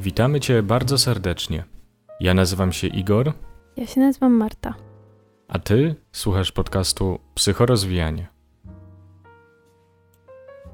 Witamy 0.00 0.40
Cię 0.40 0.62
bardzo 0.62 0.98
serdecznie. 0.98 1.64
Ja 2.20 2.34
nazywam 2.34 2.72
się 2.72 2.86
Igor, 2.86 3.32
Ja 3.76 3.86
się 3.86 4.00
nazywam 4.00 4.32
Marta. 4.32 4.74
a 5.48 5.58
Ty 5.58 5.94
słuchasz 6.12 6.52
podcastu 6.52 7.18
Psychorozwijanie. 7.34 8.28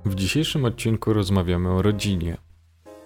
W 0.05 0.15
dzisiejszym 0.15 0.65
odcinku 0.65 1.13
rozmawiamy 1.13 1.71
o 1.71 1.83
rodzinie. 1.83 2.37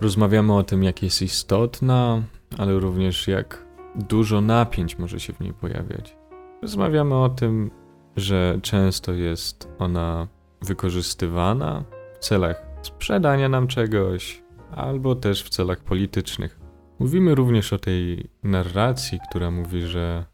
Rozmawiamy 0.00 0.54
o 0.56 0.62
tym, 0.62 0.82
jak 0.84 1.02
jest 1.02 1.22
istotna, 1.22 2.22
ale 2.58 2.78
również 2.78 3.28
jak 3.28 3.66
dużo 3.96 4.40
napięć 4.40 4.98
może 4.98 5.20
się 5.20 5.32
w 5.32 5.40
niej 5.40 5.52
pojawiać. 5.52 6.16
Rozmawiamy 6.62 7.14
o 7.14 7.28
tym, 7.28 7.70
że 8.16 8.58
często 8.62 9.12
jest 9.12 9.68
ona 9.78 10.28
wykorzystywana 10.62 11.84
w 12.14 12.18
celach 12.18 12.62
sprzedania 12.82 13.48
nam 13.48 13.66
czegoś, 13.66 14.42
albo 14.76 15.14
też 15.14 15.44
w 15.44 15.48
celach 15.48 15.80
politycznych. 15.80 16.60
Mówimy 16.98 17.34
również 17.34 17.72
o 17.72 17.78
tej 17.78 18.30
narracji, 18.42 19.18
która 19.30 19.50
mówi, 19.50 19.82
że 19.82 20.24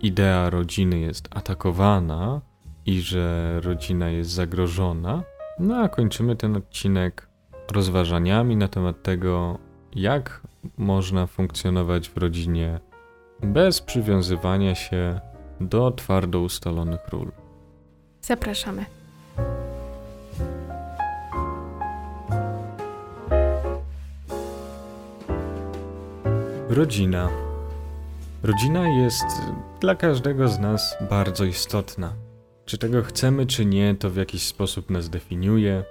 idea 0.00 0.50
rodziny 0.50 0.98
jest 0.98 1.28
atakowana 1.30 2.40
i 2.86 3.00
że 3.00 3.60
rodzina 3.60 4.08
jest 4.08 4.30
zagrożona. 4.30 5.22
No 5.58 5.76
a 5.76 5.88
kończymy 5.88 6.36
ten 6.36 6.56
odcinek 6.56 7.28
rozważaniami 7.72 8.56
na 8.56 8.68
temat 8.68 9.02
tego, 9.02 9.58
jak 9.94 10.40
można 10.76 11.26
funkcjonować 11.26 12.08
w 12.08 12.16
rodzinie 12.16 12.80
bez 13.42 13.80
przywiązywania 13.80 14.74
się 14.74 15.20
do 15.60 15.90
twardo 15.90 16.40
ustalonych 16.40 17.08
ról. 17.08 17.32
Zapraszamy. 18.20 18.84
Rodzina. 26.72 27.30
Rodzina 28.42 28.88
jest 28.88 29.24
dla 29.80 29.94
każdego 29.94 30.48
z 30.48 30.58
nas 30.58 30.96
bardzo 31.10 31.44
istotna. 31.44 32.12
Czy 32.64 32.78
tego 32.78 33.02
chcemy, 33.02 33.46
czy 33.46 33.66
nie, 33.66 33.94
to 33.94 34.10
w 34.10 34.16
jakiś 34.16 34.42
sposób 34.42 34.90
nas 34.90 35.10
definiuje. 35.10 35.84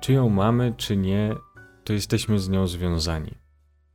Czy 0.00 0.12
ją 0.12 0.28
mamy, 0.28 0.74
czy 0.76 0.96
nie, 0.96 1.34
to 1.84 1.92
jesteśmy 1.92 2.38
z 2.38 2.48
nią 2.48 2.66
związani. 2.66 3.34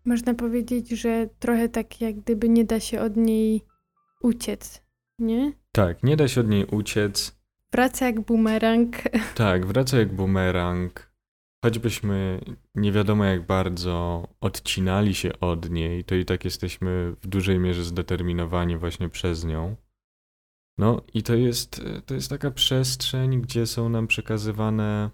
Można 0.05 0.33
powiedzieć, 0.33 0.89
że 0.89 1.27
trochę 1.39 1.69
tak 1.69 2.01
jak 2.01 2.15
gdyby 2.15 2.49
nie 2.49 2.65
da 2.65 2.79
się 2.79 3.01
od 3.01 3.17
niej 3.17 3.61
uciec, 4.21 4.83
nie? 5.19 5.53
Tak, 5.71 6.03
nie 6.03 6.17
da 6.17 6.27
się 6.27 6.41
od 6.41 6.47
niej 6.47 6.65
uciec. 6.65 7.39
Wraca 7.71 8.05
jak 8.05 8.21
bumerang. 8.21 8.95
Tak, 9.35 9.65
wraca 9.65 9.97
jak 9.97 10.13
bumerang. 10.13 11.09
Choćbyśmy 11.63 12.39
nie 12.79 12.91
wiadomo 12.91 13.25
jak 13.25 13.45
bardzo 13.45 14.27
odcinali 14.41 15.15
się 15.15 15.39
od 15.39 15.69
niej, 15.69 16.03
to 16.03 16.15
i 16.15 16.25
tak 16.25 16.45
jesteśmy 16.45 17.15
w 17.21 17.27
dużej 17.27 17.59
mierze 17.59 17.83
zdeterminowani 17.83 18.77
właśnie 18.77 19.09
przez 19.09 19.45
nią. 19.45 19.75
No 20.77 21.01
i 21.13 21.23
to 21.23 21.35
jest, 21.35 21.81
to 22.05 22.13
jest 22.13 22.29
taka 22.29 22.51
przestrzeń, 22.51 23.41
gdzie 23.41 23.67
są 23.67 23.89
nam 23.89 24.07
przekazywane 24.07 25.09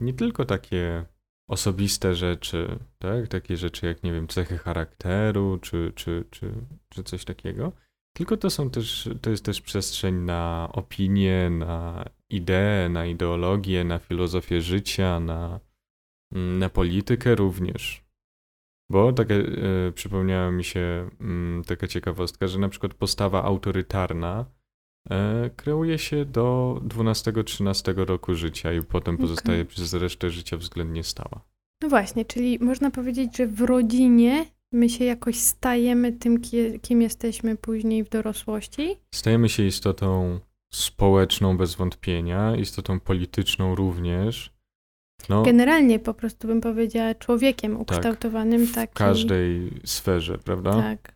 nie 0.00 0.14
tylko 0.14 0.44
takie 0.44 1.04
osobiste 1.48 2.14
rzeczy, 2.14 2.78
tak? 2.98 3.28
Takie 3.28 3.56
rzeczy 3.56 3.86
jak, 3.86 4.02
nie 4.02 4.12
wiem, 4.12 4.28
cechy 4.28 4.58
charakteru, 4.58 5.58
czy, 5.58 5.92
czy, 5.94 6.24
czy, 6.30 6.52
czy 6.88 7.04
coś 7.04 7.24
takiego, 7.24 7.72
tylko 8.12 8.36
to 8.36 8.50
są 8.50 8.70
też, 8.70 9.08
to 9.22 9.30
jest 9.30 9.44
też 9.44 9.60
przestrzeń 9.60 10.14
na 10.14 10.68
opinie, 10.72 11.50
na 11.50 12.04
idee, 12.30 12.90
na 12.90 13.06
ideologię, 13.06 13.84
na 13.84 13.98
filozofię 13.98 14.60
życia, 14.60 15.20
na, 15.20 15.60
na 16.32 16.68
politykę 16.68 17.34
również. 17.34 18.04
Bo 18.90 19.12
takie, 19.12 19.34
e, 19.88 19.92
przypomniała 19.92 20.50
mi 20.50 20.64
się 20.64 21.10
mm, 21.20 21.64
taka 21.64 21.86
ciekawostka, 21.86 22.46
że 22.48 22.58
na 22.58 22.68
przykład 22.68 22.94
postawa 22.94 23.44
autorytarna 23.44 24.44
e, 25.10 25.50
kreuje 25.56 25.98
się 25.98 26.24
do 26.24 26.76
12-13 26.84 27.94
roku 28.04 28.34
życia 28.34 28.72
i 28.72 28.82
potem 28.82 29.16
pozostaje 29.18 29.64
przez 29.64 29.94
resztę 29.94 30.30
życia 30.30 30.56
względnie 30.56 31.04
stała. 31.04 31.40
No 31.82 31.88
właśnie, 31.88 32.24
czyli 32.24 32.58
można 32.58 32.90
powiedzieć, 32.90 33.36
że 33.36 33.46
w 33.46 33.60
rodzinie 33.60 34.46
my 34.72 34.88
się 34.88 35.04
jakoś 35.04 35.36
stajemy 35.36 36.12
tym, 36.12 36.40
ki- 36.40 36.80
kim 36.80 37.02
jesteśmy 37.02 37.56
później 37.56 38.04
w 38.04 38.08
dorosłości. 38.08 38.96
Stajemy 39.14 39.48
się 39.48 39.62
istotą 39.62 40.40
społeczną 40.72 41.56
bez 41.56 41.74
wątpienia, 41.74 42.56
istotą 42.56 43.00
polityczną 43.00 43.74
również. 43.74 44.52
No, 45.28 45.42
Generalnie 45.42 45.98
po 45.98 46.14
prostu 46.14 46.48
bym 46.48 46.60
powiedziała 46.60 47.14
człowiekiem 47.14 47.80
ukształtowanym 47.80 48.66
w 48.66 48.74
taki. 48.74 48.94
każdej 48.94 49.70
sferze, 49.84 50.38
prawda? 50.38 50.72
Tak. 50.72 51.14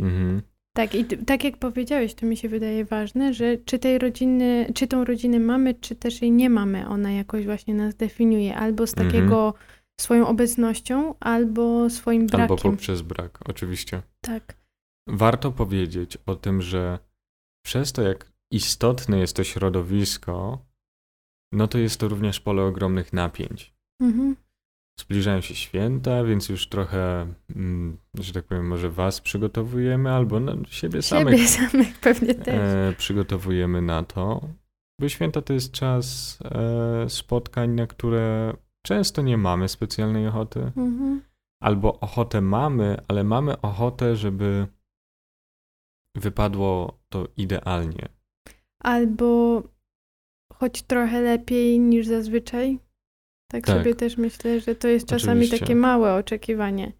Mhm. 0.00 0.42
Tak, 0.76 0.94
i 0.94 1.04
tak 1.04 1.44
jak 1.44 1.56
powiedziałeś, 1.56 2.14
to 2.14 2.26
mi 2.26 2.36
się 2.36 2.48
wydaje 2.48 2.84
ważne, 2.84 3.34
że 3.34 3.56
czy 3.56 3.78
tej 3.78 3.98
rodziny, 3.98 4.72
czy 4.74 4.86
tą 4.86 5.04
rodzinę 5.04 5.38
mamy, 5.38 5.74
czy 5.74 5.94
też 5.94 6.22
jej 6.22 6.32
nie 6.32 6.50
mamy, 6.50 6.88
ona 6.88 7.12
jakoś 7.12 7.44
właśnie 7.44 7.74
nas 7.74 7.94
definiuje, 7.94 8.56
albo 8.56 8.86
z 8.86 8.92
Mhm. 8.92 9.08
takiego 9.10 9.54
swoją 10.00 10.26
obecnością, 10.28 11.14
albo 11.20 11.90
swoim 11.90 12.26
brakiem. 12.26 12.40
Albo 12.42 12.56
poprzez 12.56 13.02
brak, 13.02 13.38
oczywiście. 13.48 14.02
Tak, 14.20 14.56
Warto 15.08 15.52
powiedzieć 15.52 16.18
o 16.26 16.36
tym, 16.36 16.62
że 16.62 16.98
przez 17.64 17.92
to, 17.92 18.02
jak 18.02 18.32
istotne 18.50 19.18
jest 19.18 19.36
to 19.36 19.44
środowisko, 19.44 20.58
no 21.52 21.68
to 21.68 21.78
jest 21.78 22.00
to 22.00 22.08
również 22.08 22.40
pole 22.40 22.62
ogromnych 22.62 23.12
napięć. 23.12 23.74
mhm. 24.02 24.36
Zbliżają 25.00 25.40
się 25.40 25.54
święta, 25.54 26.24
więc 26.24 26.48
już 26.48 26.68
trochę, 26.68 27.26
mm, 27.56 27.98
że 28.14 28.32
tak 28.32 28.44
powiem, 28.44 28.66
może 28.66 28.90
was 28.90 29.20
przygotowujemy, 29.20 30.10
albo 30.10 30.40
no, 30.40 30.52
siebie 30.68 31.02
samych 31.02 31.38
siebie 31.38 31.48
samych 31.70 31.98
pewnie 31.98 32.34
też. 32.34 32.54
e, 32.54 32.94
przygotowujemy 32.98 33.82
na 33.82 34.02
to. 34.02 34.48
Bo 35.00 35.08
święta 35.08 35.42
to 35.42 35.52
jest 35.52 35.72
czas 35.72 36.38
e, 36.44 37.10
spotkań, 37.10 37.70
na 37.70 37.86
które 37.86 38.56
często 38.86 39.22
nie 39.22 39.36
mamy 39.36 39.68
specjalnej 39.68 40.26
ochoty. 40.26 40.60
Mhm. 40.60 41.22
Albo 41.62 42.00
ochotę 42.00 42.40
mamy, 42.40 42.96
ale 43.08 43.24
mamy 43.24 43.60
ochotę, 43.60 44.16
żeby 44.16 44.66
wypadło 46.14 46.98
to 47.08 47.28
idealnie. 47.36 48.08
Albo 48.82 49.62
choć 50.54 50.82
trochę 50.82 51.20
lepiej 51.20 51.80
niż 51.80 52.06
zazwyczaj. 52.06 52.78
Tak, 53.50 53.66
Tak. 53.66 53.76
sobie 53.78 53.94
też 53.94 54.16
myślę, 54.16 54.60
że 54.60 54.74
to 54.74 54.88
jest 54.88 55.08
czasami 55.08 55.40
Oczywiście. 55.40 55.58
takie 55.58 55.74
małe 55.76 56.14
oczekiwanie. 56.14 56.92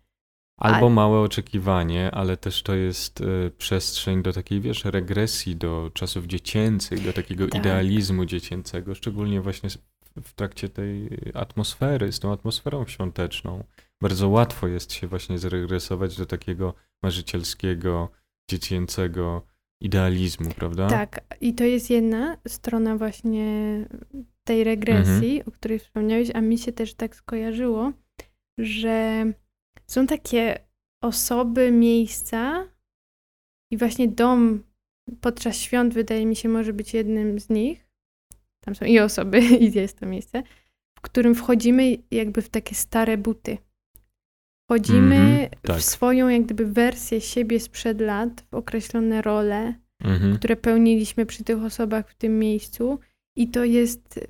Albo 0.61 0.87
Ale- 0.87 0.91
małe 0.95 1.21
oczekiwanie, 1.21 2.11
ale 2.11 2.37
też 2.37 2.63
to 2.63 2.75
jest 2.75 3.21
e, 3.21 3.51
przestrzeń 3.51 4.23
do 4.23 4.33
takiej, 4.33 4.61
wiesz, 4.61 4.85
regresji 4.85 5.57
do 5.57 5.91
czasów 5.95 6.27
dziecięcych, 6.27 7.05
do 7.05 7.13
takiego 7.13 7.49
Tak. 7.49 7.61
idealizmu 7.61 8.25
dziecięcego, 8.25 8.95
szczególnie 8.95 9.41
właśnie 9.41 9.71
w 10.23 10.33
trakcie 10.35 10.69
tej 10.69 11.09
atmosfery, 11.35 12.13
z 12.13 12.21
tą 12.21 12.33
atmosferą 12.33 12.87
świąteczną. 12.87 13.65
Bardzo 14.01 14.29
łatwo 14.29 14.67
jest 14.69 14.93
się 14.93 15.07
właśnie 15.07 15.39
zregresować 15.39 16.17
do 16.17 16.27
takiego 16.27 16.75
marzycielskiego, 17.03 18.09
dziecięcego 18.51 19.43
idealizmu, 19.83 20.51
prawda? 20.51 20.89
Tak, 20.89 21.21
i 21.41 21.55
to 21.55 21.65
jest 21.65 21.91
jedna 21.91 22.37
strona 22.49 22.97
właśnie 22.97 23.47
tej 24.45 24.65
regresji, 24.65 25.31
Mhm. 25.37 25.49
o 25.49 25.51
której 25.51 25.79
wspomniałeś, 25.79 26.31
a 26.35 26.41
mi 26.41 26.59
się 26.59 26.73
też 26.73 26.95
tak 26.95 27.17
skojarzyło, 27.17 27.93
że 28.59 29.27
są 29.87 30.07
takie 30.07 30.59
osoby, 31.05 31.73
miejsca 31.73 32.69
i 33.73 33.77
właśnie 33.77 34.09
dom 34.09 34.63
podczas 35.21 35.57
świąt 35.57 35.95
wydaje 35.95 36.27
mi 36.27 36.37
się 36.37 36.49
może 36.49 36.73
być 36.73 36.95
jednym 36.95 37.41
z 37.41 37.49
nich. 37.51 37.87
Tam 38.65 38.75
są 38.75 38.85
i 38.85 38.99
osoby, 38.99 39.41
i 39.65 39.73
jest 39.73 39.99
to 39.99 40.07
miejsce, 40.07 40.43
w 40.99 41.01
którym 41.01 41.35
wchodzimy 41.35 41.97
jakby 42.11 42.43
w 42.43 42.49
takie 42.49 42.75
stare 42.75 43.19
buty. 43.19 43.59
Wchodzimy 44.71 45.17
Mhm, 45.17 45.49
tak. 45.63 45.77
w 45.79 45.83
swoją 45.83 46.29
jak 46.29 46.45
gdyby 46.45 46.67
wersję 46.67 47.21
siebie 47.21 47.61
sprzed 47.61 48.01
lat, 48.01 48.45
w 48.51 48.55
określone 48.55 49.23
role, 49.23 49.75
Mhm. 50.05 50.37
które 50.37 50.57
pełniliśmy 50.57 51.27
przy 51.27 51.45
tych 51.45 51.63
osobach 51.63 52.11
w 52.11 52.15
tym 52.15 52.39
miejscu 52.39 52.99
i 53.37 53.49
to 53.49 53.65
jest, 53.65 54.21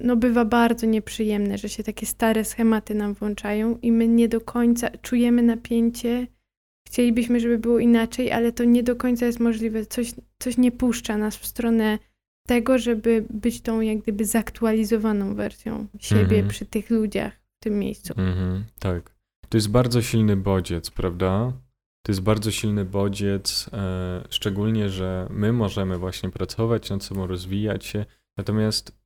no 0.00 0.16
bywa 0.16 0.44
bardzo 0.44 0.86
nieprzyjemne, 0.86 1.58
że 1.58 1.68
się 1.68 1.82
takie 1.82 2.06
stare 2.06 2.44
schematy 2.44 2.94
nam 2.94 3.14
włączają 3.14 3.78
i 3.82 3.92
my 3.92 4.08
nie 4.08 4.28
do 4.28 4.40
końca 4.40 4.90
czujemy 4.90 5.42
napięcie, 5.42 6.26
chcielibyśmy, 6.88 7.40
żeby 7.40 7.58
było 7.58 7.78
inaczej, 7.78 8.32
ale 8.32 8.52
to 8.52 8.64
nie 8.64 8.82
do 8.82 8.96
końca 8.96 9.26
jest 9.26 9.40
możliwe, 9.40 9.86
coś, 9.86 10.12
coś 10.38 10.56
nie 10.58 10.72
puszcza 10.72 11.16
nas 11.18 11.36
w 11.36 11.46
stronę 11.46 11.98
tego, 12.48 12.78
żeby 12.78 13.24
być 13.30 13.60
tą 13.60 13.80
jak 13.80 13.98
gdyby 13.98 14.24
zaktualizowaną 14.24 15.34
wersją 15.34 15.86
siebie 15.98 16.22
Mhm. 16.36 16.48
przy 16.48 16.66
tych 16.66 16.90
ludziach 16.90 17.32
w 17.32 17.64
tym 17.64 17.78
miejscu. 17.78 18.14
Mhm, 18.16 18.64
tak. 18.78 19.13
To 19.48 19.56
jest 19.56 19.70
bardzo 19.70 20.02
silny 20.02 20.36
bodziec, 20.36 20.90
prawda? 20.90 21.52
To 22.06 22.12
jest 22.12 22.20
bardzo 22.20 22.50
silny 22.50 22.84
bodziec, 22.84 23.70
e, 23.72 24.24
szczególnie, 24.30 24.88
że 24.88 25.26
my 25.30 25.52
możemy 25.52 25.98
właśnie 25.98 26.30
pracować 26.30 26.90
nad 26.90 27.04
sobą, 27.04 27.26
rozwijać 27.26 27.84
się, 27.84 28.06
natomiast 28.36 28.98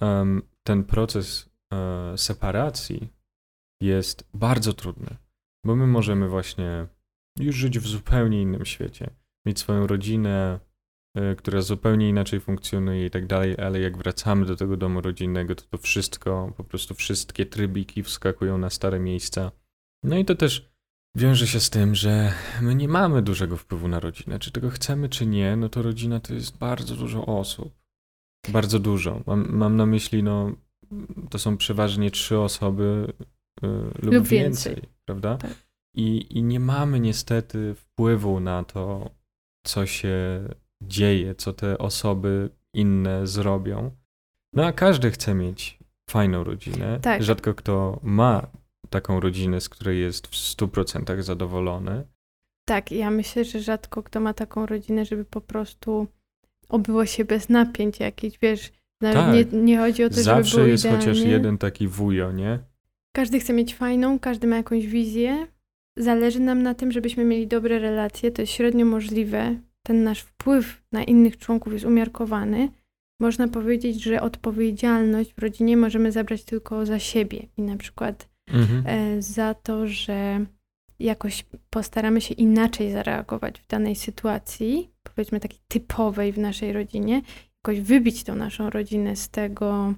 em, 0.00 0.42
ten 0.62 0.84
proces 0.84 1.50
e, 1.72 2.18
separacji 2.18 3.08
jest 3.80 4.28
bardzo 4.34 4.72
trudny. 4.72 5.16
Bo 5.64 5.76
my 5.76 5.86
możemy 5.86 6.28
właśnie 6.28 6.86
już 7.38 7.56
żyć 7.56 7.78
w 7.78 7.86
zupełnie 7.86 8.42
innym 8.42 8.64
świecie. 8.64 9.10
Mieć 9.46 9.58
swoją 9.58 9.86
rodzinę, 9.86 10.60
która 11.38 11.60
zupełnie 11.60 12.08
inaczej 12.08 12.40
funkcjonuje 12.40 13.06
i 13.06 13.10
tak 13.10 13.26
dalej, 13.26 13.54
ale 13.58 13.80
jak 13.80 13.98
wracamy 13.98 14.46
do 14.46 14.56
tego 14.56 14.76
domu 14.76 15.00
rodzinnego, 15.00 15.54
to 15.54 15.64
to 15.70 15.78
wszystko, 15.78 16.52
po 16.56 16.64
prostu 16.64 16.94
wszystkie 16.94 17.46
trybiki 17.46 18.02
wskakują 18.02 18.58
na 18.58 18.70
stare 18.70 18.98
miejsca. 19.00 19.52
No 20.02 20.18
i 20.18 20.24
to 20.24 20.34
też 20.34 20.70
wiąże 21.16 21.46
się 21.46 21.60
z 21.60 21.70
tym, 21.70 21.94
że 21.94 22.32
my 22.62 22.74
nie 22.74 22.88
mamy 22.88 23.22
dużego 23.22 23.56
wpływu 23.56 23.88
na 23.88 24.00
rodzinę. 24.00 24.38
Czy 24.38 24.50
tego 24.50 24.70
chcemy, 24.70 25.08
czy 25.08 25.26
nie, 25.26 25.56
no 25.56 25.68
to 25.68 25.82
rodzina 25.82 26.20
to 26.20 26.34
jest 26.34 26.58
bardzo 26.58 26.96
dużo 26.96 27.26
osób. 27.26 27.74
Bardzo 28.48 28.78
dużo. 28.78 29.22
Mam, 29.26 29.56
mam 29.56 29.76
na 29.76 29.86
myśli, 29.86 30.22
no, 30.22 30.52
to 31.30 31.38
są 31.38 31.56
przeważnie 31.56 32.10
trzy 32.10 32.38
osoby 32.38 33.12
y, 33.64 33.66
lub, 34.02 34.14
Lub 34.14 34.26
więcej, 34.26 34.74
więcej. 34.74 34.90
prawda? 35.04 35.36
Tak. 35.36 35.66
I, 35.94 36.38
I 36.38 36.42
nie 36.42 36.60
mamy 36.60 37.00
niestety 37.00 37.74
wpływu 37.74 38.40
na 38.40 38.64
to, 38.64 39.10
co 39.66 39.86
się 39.86 40.14
dzieje, 40.82 41.34
co 41.34 41.52
te 41.52 41.78
osoby 41.78 42.50
inne 42.74 43.26
zrobią. 43.26 43.90
No 44.52 44.66
a 44.66 44.72
każdy 44.72 45.10
chce 45.10 45.34
mieć 45.34 45.78
fajną 46.10 46.44
rodzinę. 46.44 46.98
Tak. 47.02 47.22
Rzadko 47.22 47.54
kto 47.54 48.00
ma 48.02 48.46
taką 48.90 49.20
rodzinę, 49.20 49.60
z 49.60 49.68
której 49.68 50.00
jest 50.00 50.26
w 50.26 50.30
100% 50.30 51.22
zadowolony. 51.22 52.06
Tak, 52.68 52.92
ja 52.92 53.10
myślę, 53.10 53.44
że 53.44 53.60
rzadko 53.60 54.02
kto 54.02 54.20
ma 54.20 54.34
taką 54.34 54.66
rodzinę, 54.66 55.04
żeby 55.04 55.24
po 55.24 55.40
prostu 55.40 56.06
obyło 56.68 57.06
się 57.06 57.24
bez 57.24 57.48
napięć 57.48 58.00
jakichś, 58.00 58.38
wiesz, 58.42 58.72
Tak. 59.00 59.34
nie, 59.34 59.58
nie 59.60 59.78
chodzi 59.78 60.04
o 60.04 60.08
to, 60.08 60.14
żeby 60.14 60.24
Zawsze 60.24 60.56
było 60.56 60.66
jest 60.68 60.84
idealnie. 60.84 61.06
chociaż 61.06 61.18
jeden 61.24 61.58
taki 61.58 61.88
wujo, 61.88 62.32
nie? 62.32 62.58
Każdy 63.16 63.40
chce 63.40 63.52
mieć 63.52 63.74
fajną, 63.74 64.18
każdy 64.18 64.46
ma 64.46 64.56
jakąś 64.56 64.86
wizję. 64.86 65.46
Zależy 65.98 66.40
nam 66.40 66.62
na 66.62 66.74
tym, 66.74 66.92
żebyśmy 66.92 67.24
mieli 67.24 67.46
dobre 67.46 67.78
relacje. 67.78 68.30
To 68.30 68.42
jest 68.42 68.52
średnio 68.52 68.86
możliwe. 68.86 69.56
Ten 69.86 70.04
nasz 70.04 70.20
wpływ 70.20 70.82
na 70.92 71.04
innych 71.04 71.36
członków 71.36 71.72
jest 71.72 71.84
umiarkowany. 71.84 72.68
Można 73.20 73.48
powiedzieć, 73.48 74.02
że 74.02 74.22
odpowiedzialność 74.22 75.34
w 75.34 75.38
rodzinie 75.38 75.76
możemy 75.76 76.12
zabrać 76.12 76.44
tylko 76.44 76.86
za 76.86 76.98
siebie 76.98 77.46
i 77.56 77.62
na 77.62 77.76
przykład 77.76 78.28
Mhm. 78.52 78.82
e, 78.86 79.22
za 79.22 79.54
to, 79.54 79.86
że 79.86 80.46
jakoś 80.98 81.44
postaramy 81.70 82.20
się 82.20 82.34
inaczej 82.34 82.92
zareagować 82.92 83.60
w 83.60 83.66
danej 83.66 83.96
sytuacji, 83.96 84.90
powiedzmy 85.02 85.40
takiej 85.40 85.60
typowej 85.68 86.32
w 86.32 86.38
naszej 86.38 86.72
rodzinie, 86.72 87.22
jakoś 87.56 87.80
wybić 87.80 88.24
tą 88.24 88.34
naszą 88.34 88.70
rodzinę 88.70 89.16
z 89.16 89.28
tego 89.28 89.94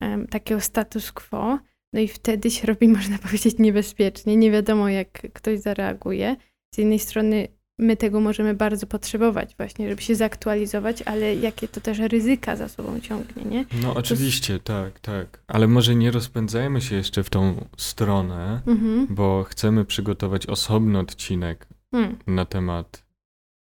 em, 0.00 0.26
takiego 0.26 0.60
status 0.60 1.12
quo. 1.12 1.58
No 1.92 2.00
i 2.00 2.08
wtedy 2.08 2.50
się 2.50 2.66
robi, 2.66 2.88
można 2.98 3.18
powiedzieć, 3.18 3.58
niebezpiecznie. 3.58 4.36
Nie 4.36 4.50
wiadomo, 4.50 4.88
jak 4.88 5.32
ktoś 5.32 5.60
zareaguje. 5.60 6.36
Z 6.74 6.78
jednej 6.78 6.98
strony 6.98 7.48
my 7.78 7.96
tego 7.96 8.20
możemy 8.20 8.54
bardzo 8.54 8.86
potrzebować 8.86 9.54
właśnie, 9.56 9.88
żeby 9.88 10.02
się 10.02 10.14
zaktualizować, 10.14 11.02
ale 11.02 11.34
jakie 11.34 11.68
to 11.68 11.80
też 11.80 11.98
ryzyka 11.98 12.56
za 12.56 12.68
sobą 12.68 13.00
ciągnie, 13.00 13.44
nie? 13.44 13.64
No 13.82 13.94
oczywiście, 13.94 14.58
tak, 14.58 15.00
tak. 15.00 15.42
Ale 15.46 15.68
może 15.68 15.94
nie 15.94 16.10
rozpędzajmy 16.10 16.80
się 16.80 16.96
jeszcze 16.96 17.22
w 17.22 17.30
tą 17.30 17.64
stronę, 17.76 18.60
Mhm. 18.66 19.06
bo 19.10 19.44
chcemy 19.48 19.84
przygotować 19.84 20.46
osobny 20.46 20.98
odcinek 20.98 21.66
Hmm. 21.90 22.16
na 22.26 22.44
temat 22.44 23.04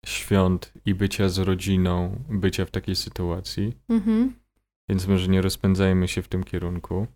świąt 0.05 0.73
i 0.85 0.95
bycia 0.95 1.29
z 1.29 1.37
rodziną, 1.37 2.23
bycia 2.29 2.65
w 2.65 2.71
takiej 2.71 2.95
sytuacji. 2.95 3.73
Mhm. 3.89 4.33
Więc 4.89 5.07
może 5.07 5.27
nie 5.27 5.41
rozpędzajmy 5.41 6.07
się 6.07 6.21
w 6.21 6.27
tym 6.27 6.43
kierunku. 6.43 7.07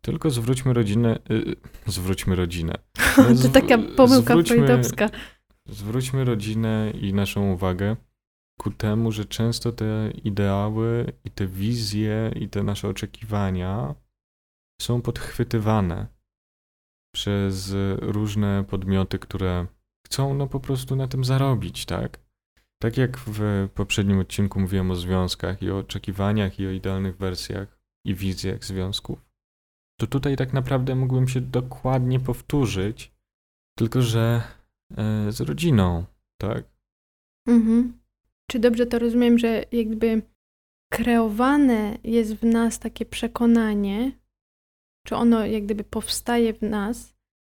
Tylko 0.00 0.30
zwróćmy 0.30 0.72
rodzinę. 0.72 1.18
Y, 1.30 1.56
zwróćmy 1.86 2.36
rodzinę. 2.36 2.74
No, 3.18 3.24
To 3.42 3.48
taka 3.48 3.78
pomyłka 3.96 4.42
freudowska. 4.42 5.10
Zwróćmy 5.68 6.24
rodzinę 6.24 6.90
i 6.90 7.14
naszą 7.14 7.52
uwagę 7.52 7.96
ku 8.60 8.70
temu, 8.70 9.12
że 9.12 9.24
często 9.24 9.72
te 9.72 10.10
ideały 10.24 11.12
i 11.24 11.30
te 11.30 11.46
wizje 11.46 12.32
i 12.36 12.48
te 12.48 12.62
nasze 12.62 12.88
oczekiwania 12.88 13.94
są 14.82 15.02
podchwytywane 15.02 16.06
przez 17.14 17.74
różne 18.00 18.64
podmioty, 18.68 19.18
które 19.18 19.66
chcą 20.06 20.34
no 20.34 20.46
po 20.46 20.60
prostu 20.60 20.96
na 20.96 21.08
tym 21.08 21.24
zarobić, 21.24 21.86
tak? 21.86 22.20
Tak 22.82 22.96
jak 22.96 23.18
w 23.18 23.68
poprzednim 23.74 24.18
odcinku 24.18 24.60
mówiłem 24.60 24.90
o 24.90 24.96
związkach 24.96 25.62
i 25.62 25.70
o 25.70 25.78
oczekiwaniach 25.78 26.60
i 26.60 26.66
o 26.66 26.70
idealnych 26.70 27.16
wersjach 27.16 27.78
i 28.06 28.14
wizjach 28.14 28.64
związków, 28.64 29.24
to 30.00 30.06
tutaj 30.06 30.36
tak 30.36 30.52
naprawdę 30.52 30.94
mógłbym 30.94 31.28
się 31.28 31.40
dokładnie 31.40 32.20
powtórzyć, 32.20 33.12
tylko 33.78 34.02
że 34.02 34.42
z 35.28 35.40
rodziną, 35.40 36.04
tak? 36.40 36.64
Mhm. 37.48 37.98
Czy 38.50 38.58
dobrze 38.58 38.86
to 38.86 38.98
rozumiem, 38.98 39.38
że 39.38 39.64
jakby 39.72 40.22
kreowane 40.92 41.98
jest 42.04 42.34
w 42.34 42.44
nas 42.44 42.78
takie 42.78 43.06
przekonanie, 43.06 44.12
czy 45.06 45.16
ono 45.16 45.46
jak 45.46 45.64
gdyby 45.64 45.84
powstaje 45.84 46.54
w 46.54 46.62
nas 46.62 47.14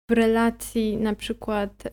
w 0.10 0.14
relacji 0.14 0.98
na 0.98 1.16
przykład 1.16 1.86
y, 1.86 1.90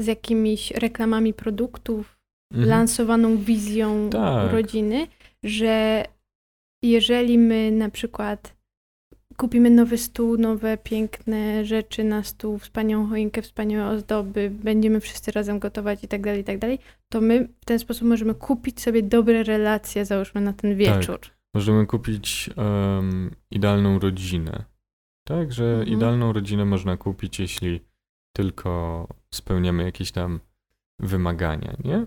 z 0.00 0.06
jakimiś 0.06 0.70
reklamami 0.70 1.34
produktów, 1.34 2.16
Mhm. 2.52 2.68
lansowaną 2.70 3.36
wizją 3.36 4.10
Tak. 4.10 4.52
rodziny, 4.52 5.06
że 5.42 6.04
jeżeli 6.82 7.38
my 7.38 7.70
na 7.70 7.90
przykład 7.90 8.55
kupimy 9.36 9.70
nowy 9.70 9.98
stół, 9.98 10.36
nowe 10.38 10.76
piękne 10.78 11.64
rzeczy 11.64 12.04
na 12.04 12.22
stół, 12.22 12.58
wspaniałą 12.58 13.06
choinkę, 13.06 13.42
wspaniałe 13.42 13.90
ozdoby, 13.90 14.50
będziemy 14.50 15.00
wszyscy 15.00 15.32
razem 15.32 15.58
gotować 15.58 16.04
i 16.04 16.08
tak 16.08 16.22
dalej, 16.22 16.40
i 16.40 16.44
tak 16.44 16.58
dalej, 16.58 16.78
to 17.08 17.20
my 17.20 17.48
w 17.60 17.64
ten 17.64 17.78
sposób 17.78 18.08
możemy 18.08 18.34
kupić 18.34 18.80
sobie 18.80 19.02
dobre 19.02 19.42
relacje, 19.42 20.04
załóżmy 20.04 20.40
na 20.40 20.52
ten 20.52 20.76
wieczór. 20.76 21.18
Możemy 21.54 21.86
kupić 21.86 22.50
em, 22.56 23.30
idealną 23.50 23.98
rodzinę. 23.98 24.64
Tak, 25.28 25.52
że 25.52 25.64
Mhm. 25.64 25.88
idealną 25.88 26.32
rodzinę 26.32 26.64
można 26.64 26.96
kupić, 26.96 27.40
jeśli 27.40 27.80
tylko 28.36 29.08
spełniamy 29.34 29.82
jakieś 29.82 30.12
tam 30.12 30.40
wymagania, 31.00 31.76
nie? 31.84 32.06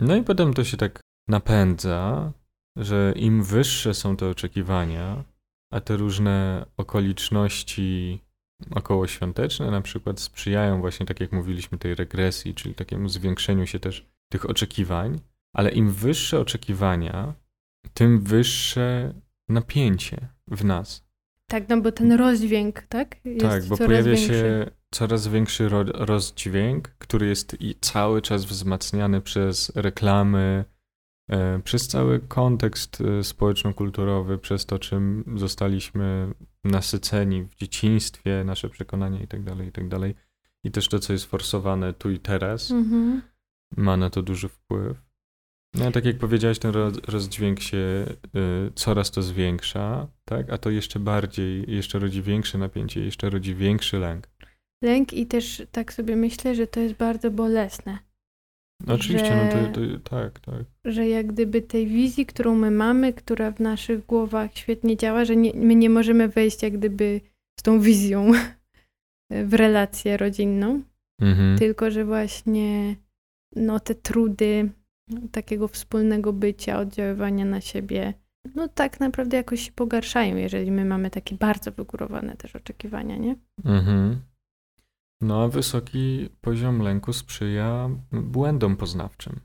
No 0.00 0.16
i 0.16 0.22
potem 0.22 0.54
to 0.54 0.64
się 0.64 0.76
tak 0.76 1.00
napędza, 1.28 2.32
że 2.76 3.12
im 3.16 3.42
wyższe 3.42 3.94
są 3.94 4.16
te 4.16 4.28
oczekiwania, 4.28 5.24
a 5.70 5.80
te 5.80 5.96
różne 5.96 6.66
okoliczności 6.76 8.20
okołoświąteczne 8.70 9.70
na 9.70 9.80
przykład 9.80 10.20
sprzyjają 10.20 10.80
właśnie, 10.80 11.06
tak 11.06 11.20
jak 11.20 11.32
mówiliśmy, 11.32 11.78
tej 11.78 11.94
regresji, 11.94 12.54
czyli 12.54 12.74
takiemu 12.74 13.08
zwiększeniu 13.08 13.66
się 13.66 13.80
też 13.80 14.06
tych 14.32 14.50
oczekiwań, 14.50 15.20
ale 15.56 15.70
im 15.70 15.90
wyższe 15.90 16.40
oczekiwania, 16.40 17.34
tym 17.94 18.20
wyższe 18.20 19.14
napięcie 19.48 20.28
w 20.46 20.64
nas. 20.64 21.10
Tak, 21.50 21.68
no 21.68 21.80
bo 21.80 21.92
ten 21.92 22.12
rozdźwięk, 22.12 22.82
tak? 22.82 23.16
Jest 23.24 23.40
tak, 23.40 23.64
bo 23.64 23.76
pojawia 23.76 24.02
większy. 24.02 24.26
się 24.26 24.70
coraz 24.94 25.28
większy 25.28 25.68
ro 25.68 25.84
rozdźwięk, 25.84 26.88
który 26.88 27.26
jest 27.26 27.56
i 27.60 27.74
cały 27.80 28.22
czas 28.22 28.44
wzmacniany 28.44 29.20
przez 29.20 29.72
reklamy, 29.76 30.64
przez 31.64 31.88
cały 31.88 32.20
kontekst 32.20 33.00
e, 33.00 33.24
społeczno-kulturowy, 33.24 34.38
przez 34.38 34.66
to, 34.66 34.78
czym 34.78 35.24
zostaliśmy 35.36 36.34
nasyceni 36.64 37.42
w 37.42 37.54
dzieciństwie, 37.54 38.42
nasze 38.44 38.68
przekonania 38.68 39.20
itd., 39.20 39.56
itd. 39.64 40.14
I 40.64 40.70
też 40.70 40.88
to, 40.88 40.98
co 40.98 41.12
jest 41.12 41.24
forsowane 41.24 41.92
tu 41.92 42.10
i 42.10 42.18
teraz, 42.18 42.70
Mhm. 42.70 43.22
ma 43.76 43.96
na 43.96 44.10
to 44.10 44.22
duży 44.22 44.48
wpływ. 44.48 45.10
No, 45.74 45.90
tak 45.92 46.04
jak 46.04 46.18
powiedziałeś, 46.18 46.58
ten 46.58 46.70
roz, 46.70 46.94
rozdźwięk 47.08 47.60
się 47.60 47.76
y, 47.76 48.72
coraz 48.74 49.10
to 49.10 49.22
zwiększa, 49.22 50.08
tak? 50.24 50.50
A 50.50 50.58
to 50.58 50.70
jeszcze 50.70 50.98
bardziej, 50.98 51.64
jeszcze 51.74 51.98
rodzi 51.98 52.22
większe 52.22 52.58
napięcie, 52.58 53.04
jeszcze 53.04 53.30
rodzi 53.30 53.54
większy 53.54 53.98
lęk. 53.98 54.28
Lęk 54.84 55.12
i 55.12 55.26
też 55.26 55.62
tak 55.72 55.92
sobie 55.92 56.16
myślę, 56.16 56.54
że 56.54 56.66
to 56.66 56.80
jest 56.80 56.94
bardzo 56.94 57.30
bolesne. 57.30 57.98
No, 58.86 58.94
oczywiście, 58.94 59.36
no 59.36 59.50
Że- 59.60 59.68
to, 59.72 59.80
to 59.80 60.10
tak, 60.10 60.40
tak. 60.40 60.64
że 60.84 61.08
jak 61.08 61.26
gdyby 61.26 61.62
tej 61.62 61.86
wizji, 61.86 62.26
którą 62.26 62.54
my 62.54 62.70
mamy, 62.70 63.12
która 63.12 63.50
w 63.50 63.60
naszych 63.60 64.06
głowach 64.06 64.50
świetnie 64.54 64.96
działa, 64.96 65.24
że 65.24 65.36
nie, 65.36 65.52
my 65.54 65.74
nie 65.74 65.90
możemy 65.90 66.28
wejść 66.28 66.62
jak 66.62 66.72
gdyby 66.78 67.20
z 67.60 67.62
tą 67.62 67.80
wizją 67.80 68.32
w 69.50 69.54
relację 69.54 70.16
rodzinną, 70.16 70.82
Mhm. 71.20 71.58
tylko 71.58 71.90
że 71.90 72.04
właśnie 72.04 72.96
no, 73.56 73.80
te 73.80 73.94
trudy 73.94 74.68
takiego 75.32 75.68
wspólnego 75.68 76.32
bycia, 76.32 76.78
oddziaływania 76.78 77.44
na 77.44 77.60
siebie, 77.60 78.14
no 78.54 78.68
tak 78.68 79.00
naprawdę 79.00 79.36
jakoś 79.36 79.60
się 79.66 79.72
pogarszają, 79.72 80.36
jeżeli 80.36 80.70
my 80.70 80.84
mamy 80.84 81.10
takie 81.10 81.36
bardzo 81.36 81.72
wygórowane 81.72 82.36
też 82.36 82.56
oczekiwania, 82.56 83.16
nie? 83.16 83.36
Mhm. 83.64 84.20
No 85.20 85.42
a 85.42 85.48
wysoki 85.48 86.28
poziom 86.40 86.82
lęku 86.82 87.12
sprzyja 87.12 87.90
błędom 88.12 88.76
poznawczym. 88.76 89.40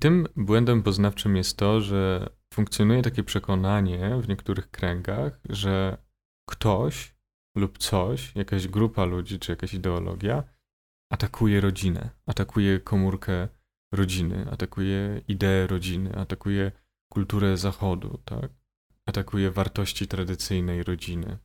Tym 0.00 0.26
błędem 0.36 0.82
poznawczym 0.82 1.36
jest 1.36 1.56
to, 1.56 1.80
że 1.80 2.30
funkcjonuje 2.54 3.02
takie 3.02 3.22
przekonanie 3.22 4.18
w 4.22 4.28
niektórych 4.28 4.70
kręgach, 4.70 5.40
że 5.48 5.98
ktoś 6.48 7.14
lub 7.56 7.78
coś, 7.78 8.36
jakaś 8.36 8.68
grupa 8.68 9.04
ludzi 9.04 9.38
czy 9.38 9.52
jakaś 9.52 9.74
ideologia 9.74 10.44
atakuje 11.12 11.60
rodzinę, 11.60 12.10
atakuje 12.26 12.80
komórkę 12.80 13.48
rodziny, 13.94 14.46
atakuje 14.50 15.22
ideę 15.28 15.66
rodziny, 15.66 16.16
atakuje 16.16 16.72
kulturę 17.12 17.56
Zachodu, 17.56 18.18
tak? 18.24 18.50
atakuje 19.06 19.50
wartości 19.50 20.06
tradycyjnej 20.08 20.82
rodziny. 20.82 21.38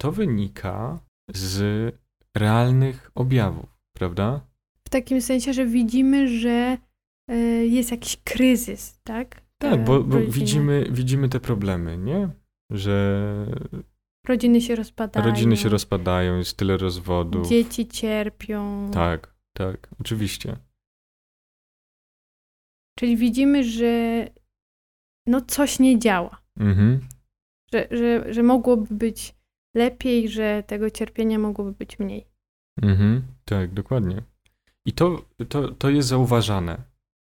To 0.00 0.12
wynika 0.12 1.00
z 1.34 1.94
realnych 2.38 3.10
objawów, 3.14 3.66
prawda? 3.92 4.46
W 4.84 4.90
takim 4.90 5.20
sensie, 5.22 5.52
że 5.52 5.66
widzimy, 5.66 6.28
że 6.38 6.78
e, 7.30 7.36
jest 7.66 7.90
jakiś 7.90 8.16
kryzys, 8.24 9.00
tak? 9.04 9.42
Tak, 9.58 9.72
E, 9.74 9.84
bo, 9.84 10.02
bo 10.04 10.18
widzimy, 10.20 10.86
widzimy 10.90 11.28
te 11.28 11.40
problemy, 11.40 11.98
nie? 11.98 12.28
Że 12.70 13.46
Rodziny 14.28 14.60
się 14.60 14.76
rozpadają. 14.76 15.26
rodziny 15.26 15.56
się 15.56 15.68
rozpadają, 15.68 16.38
jest 16.38 16.56
tyle 16.56 16.76
rozwodów. 16.76 17.48
Dzieci 17.48 17.86
cierpią. 17.88 18.90
Tak, 18.92 19.34
tak, 19.56 19.88
oczywiście. 20.00 20.56
Czyli 22.98 23.16
widzimy, 23.16 23.64
że 23.64 24.24
no 25.26 25.40
coś 25.40 25.78
nie 25.78 25.98
działa. 25.98 26.42
Mhm. 26.60 27.00
Że, 27.72 27.88
że, 27.90 28.32
że 28.34 28.42
mogłoby 28.42 28.94
być 28.94 29.34
lepiej, 29.76 30.28
że 30.28 30.62
tego 30.66 30.90
cierpienia 30.90 31.38
mogłoby 31.38 31.72
być 31.72 31.98
mniej. 31.98 32.27
Mhm, 32.82 33.22
tak, 33.44 33.74
dokładnie. 33.74 34.22
I 34.84 34.92
to, 34.92 35.22
to, 35.48 35.68
to 35.68 35.90
jest 35.90 36.08
zauważane 36.08 36.82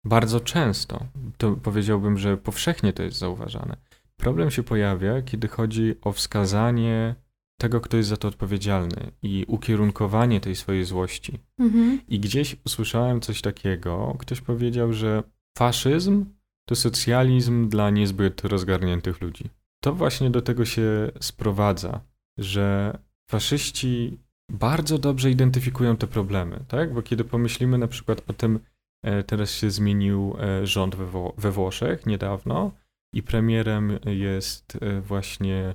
bardzo 0.04 0.40
często. 0.40 1.06
To 1.38 1.52
powiedziałbym, 1.52 2.18
że 2.18 2.36
powszechnie 2.36 2.92
to 2.92 3.02
jest 3.02 3.18
zauważane. 3.18 3.76
Problem 4.16 4.50
się 4.50 4.62
pojawia, 4.62 5.22
kiedy 5.22 5.48
chodzi 5.48 5.94
o 6.02 6.12
wskazanie 6.12 7.14
tego, 7.60 7.80
kto 7.80 7.96
jest 7.96 8.08
za 8.08 8.16
to 8.16 8.28
odpowiedzialny 8.28 9.12
i 9.22 9.44
ukierunkowanie 9.48 10.40
tej 10.40 10.56
swojej 10.56 10.84
złości. 10.84 11.38
Mhm. 11.58 12.00
I 12.08 12.20
gdzieś 12.20 12.56
usłyszałem 12.66 13.20
coś 13.20 13.40
takiego, 13.42 14.16
ktoś 14.18 14.40
powiedział, 14.40 14.92
że 14.92 15.22
faszyzm 15.58 16.24
to 16.68 16.76
socjalizm 16.76 17.68
dla 17.68 17.90
niezbyt 17.90 18.44
rozgarniętych 18.44 19.20
ludzi. 19.20 19.44
To 19.80 19.94
właśnie 19.94 20.30
do 20.30 20.42
tego 20.42 20.64
się 20.64 21.10
sprowadza, 21.20 22.00
że 22.38 22.98
faszyści 23.30 24.18
bardzo 24.50 24.98
dobrze 24.98 25.30
identyfikują 25.30 25.96
te 25.96 26.06
problemy, 26.06 26.64
tak? 26.68 26.94
Bo 26.94 27.02
kiedy 27.02 27.24
pomyślimy 27.24 27.78
na 27.78 27.88
przykład 27.88 28.22
o 28.30 28.32
tym, 28.32 28.60
e, 29.04 29.22
teraz 29.22 29.50
się 29.50 29.70
zmienił 29.70 30.36
e, 30.40 30.66
rząd 30.66 30.96
we, 30.96 31.04
Wło- 31.06 31.32
we 31.38 31.50
Włoszech 31.50 32.06
niedawno 32.06 32.72
i 33.14 33.22
premierem 33.22 33.98
jest 34.06 34.78
e, 34.80 35.00
właśnie 35.00 35.74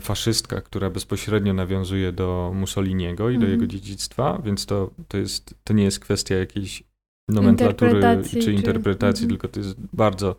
faszystka, 0.00 0.60
która 0.60 0.90
bezpośrednio 0.90 1.54
nawiązuje 1.54 2.12
do 2.12 2.52
Mussoliniego 2.54 3.30
i 3.30 3.34
do 3.34 3.40
Mhm. 3.44 3.52
jego 3.52 3.66
dziedzictwa, 3.66 4.38
więc 4.44 4.66
to, 4.66 4.90
to, 5.08 5.18
jest, 5.18 5.54
to 5.64 5.72
nie 5.74 5.84
jest 5.84 6.00
kwestia 6.00 6.34
jakiejś 6.34 6.84
nomenklatury 7.28 7.90
Interpretacji, 7.90 8.38
czy 8.40 8.44
czy- 8.44 8.52
interpretacji, 8.52 9.24
mhm. 9.24 9.28
tylko 9.28 9.48
to 9.48 9.60
jest 9.60 9.76
bardzo, 9.92 10.36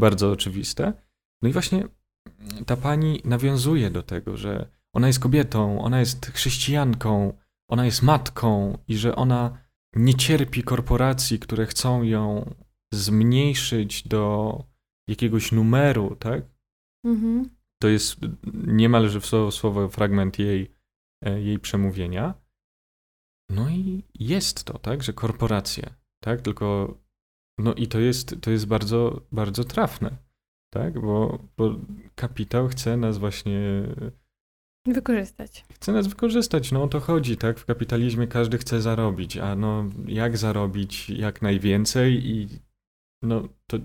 bardzo 0.00 0.30
oczywiste. 0.30 0.92
No 1.42 1.48
i 1.48 1.52
właśnie 1.52 1.84
ta 2.66 2.76
pani 2.76 3.20
nawiązuje 3.24 3.90
do 3.90 4.02
tego, 4.02 4.36
że 4.36 4.68
ona 4.94 5.06
jest 5.06 5.20
kobietą, 5.20 5.82
ona 5.82 6.00
jest 6.00 6.26
chrześcijanką, 6.26 7.38
ona 7.70 7.84
jest 7.84 8.02
matką 8.02 8.78
i 8.88 8.96
że 8.96 9.16
ona 9.16 9.58
nie 9.96 10.14
cierpi 10.14 10.62
korporacji, 10.62 11.38
które 11.38 11.66
chcą 11.66 12.02
ją 12.02 12.54
zmniejszyć 12.94 14.08
do 14.08 14.64
jakiegoś 15.08 15.52
numeru, 15.52 16.16
tak? 16.16 16.44
Mhm. 17.06 17.50
To 17.82 17.88
jest 17.88 18.16
niemal 18.54 19.08
że 19.08 19.20
w 19.20 19.26
słowo, 19.26 19.50
słowo 19.50 19.88
fragment 19.88 20.38
jej, 20.38 20.74
e, 21.24 21.40
jej 21.40 21.58
przemówienia. 21.58 22.34
No 23.50 23.70
i 23.70 24.04
jest 24.14 24.64
to, 24.64 24.78
tak, 24.78 25.02
że 25.02 25.12
korporacje, 25.12 25.94
tak, 26.24 26.40
tylko 26.40 26.98
no 27.58 27.74
i 27.74 27.86
to 27.86 28.00
jest, 28.00 28.36
to 28.40 28.50
jest 28.50 28.66
bardzo, 28.66 29.22
bardzo 29.32 29.64
trafne, 29.64 30.16
tak, 30.72 31.00
bo, 31.00 31.38
bo 31.56 31.74
kapitał 32.14 32.68
chce 32.68 32.96
nas 32.96 33.18
właśnie, 33.18 33.60
Wykorzystać. 34.86 35.64
chce 35.74 35.92
nas 35.92 36.06
wykorzystać, 36.06 36.72
no 36.72 36.82
o 36.82 36.88
to 36.88 37.00
chodzi, 37.00 37.36
tak, 37.36 37.58
w 37.58 37.64
kapitalizmie 37.64 38.26
każdy 38.26 38.58
chce 38.58 38.80
zarobić, 38.80 39.36
a 39.36 39.56
no 39.56 39.84
jak 40.06 40.36
zarobić 40.36 41.10
jak 41.10 41.42
najwięcej 41.42 42.26
i 42.30 42.48
no 43.22 43.48
to 43.66 43.78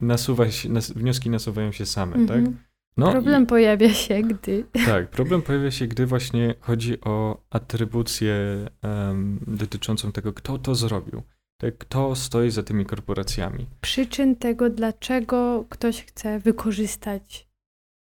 nasuwa 0.00 0.50
się, 0.50 0.68
nas, 0.68 0.90
wnioski 0.90 1.30
nasuwają 1.30 1.72
się 1.72 1.86
same, 1.86 2.26
tak. 2.26 2.36
Mhm. 2.38 2.56
No 2.96 3.08
i- 3.08 3.12
Problem 3.12 3.46
pojawia 3.46 3.92
się, 3.94 4.22
gdy. 4.22 4.64
tak, 4.86 5.10
problem 5.10 5.42
pojawia 5.42 5.70
się, 5.70 5.86
gdy 5.86 6.06
właśnie 6.06 6.54
chodzi 6.60 7.00
o 7.00 7.42
atrybucję 7.50 8.34
em, 8.82 9.40
dotyczącą 9.46 10.12
tego, 10.12 10.32
kto 10.32 10.58
to 10.58 10.74
zrobił. 10.74 11.22
Tak, 11.60 11.78
kto 11.78 12.14
stoi 12.16 12.50
za 12.50 12.62
tymi 12.62 12.86
korporacjami. 12.86 13.66
Przyczyn 13.80 14.36
tego, 14.36 14.70
dlaczego 14.70 15.64
ktoś 15.68 16.04
chce 16.04 16.38
wykorzystać 16.38 17.48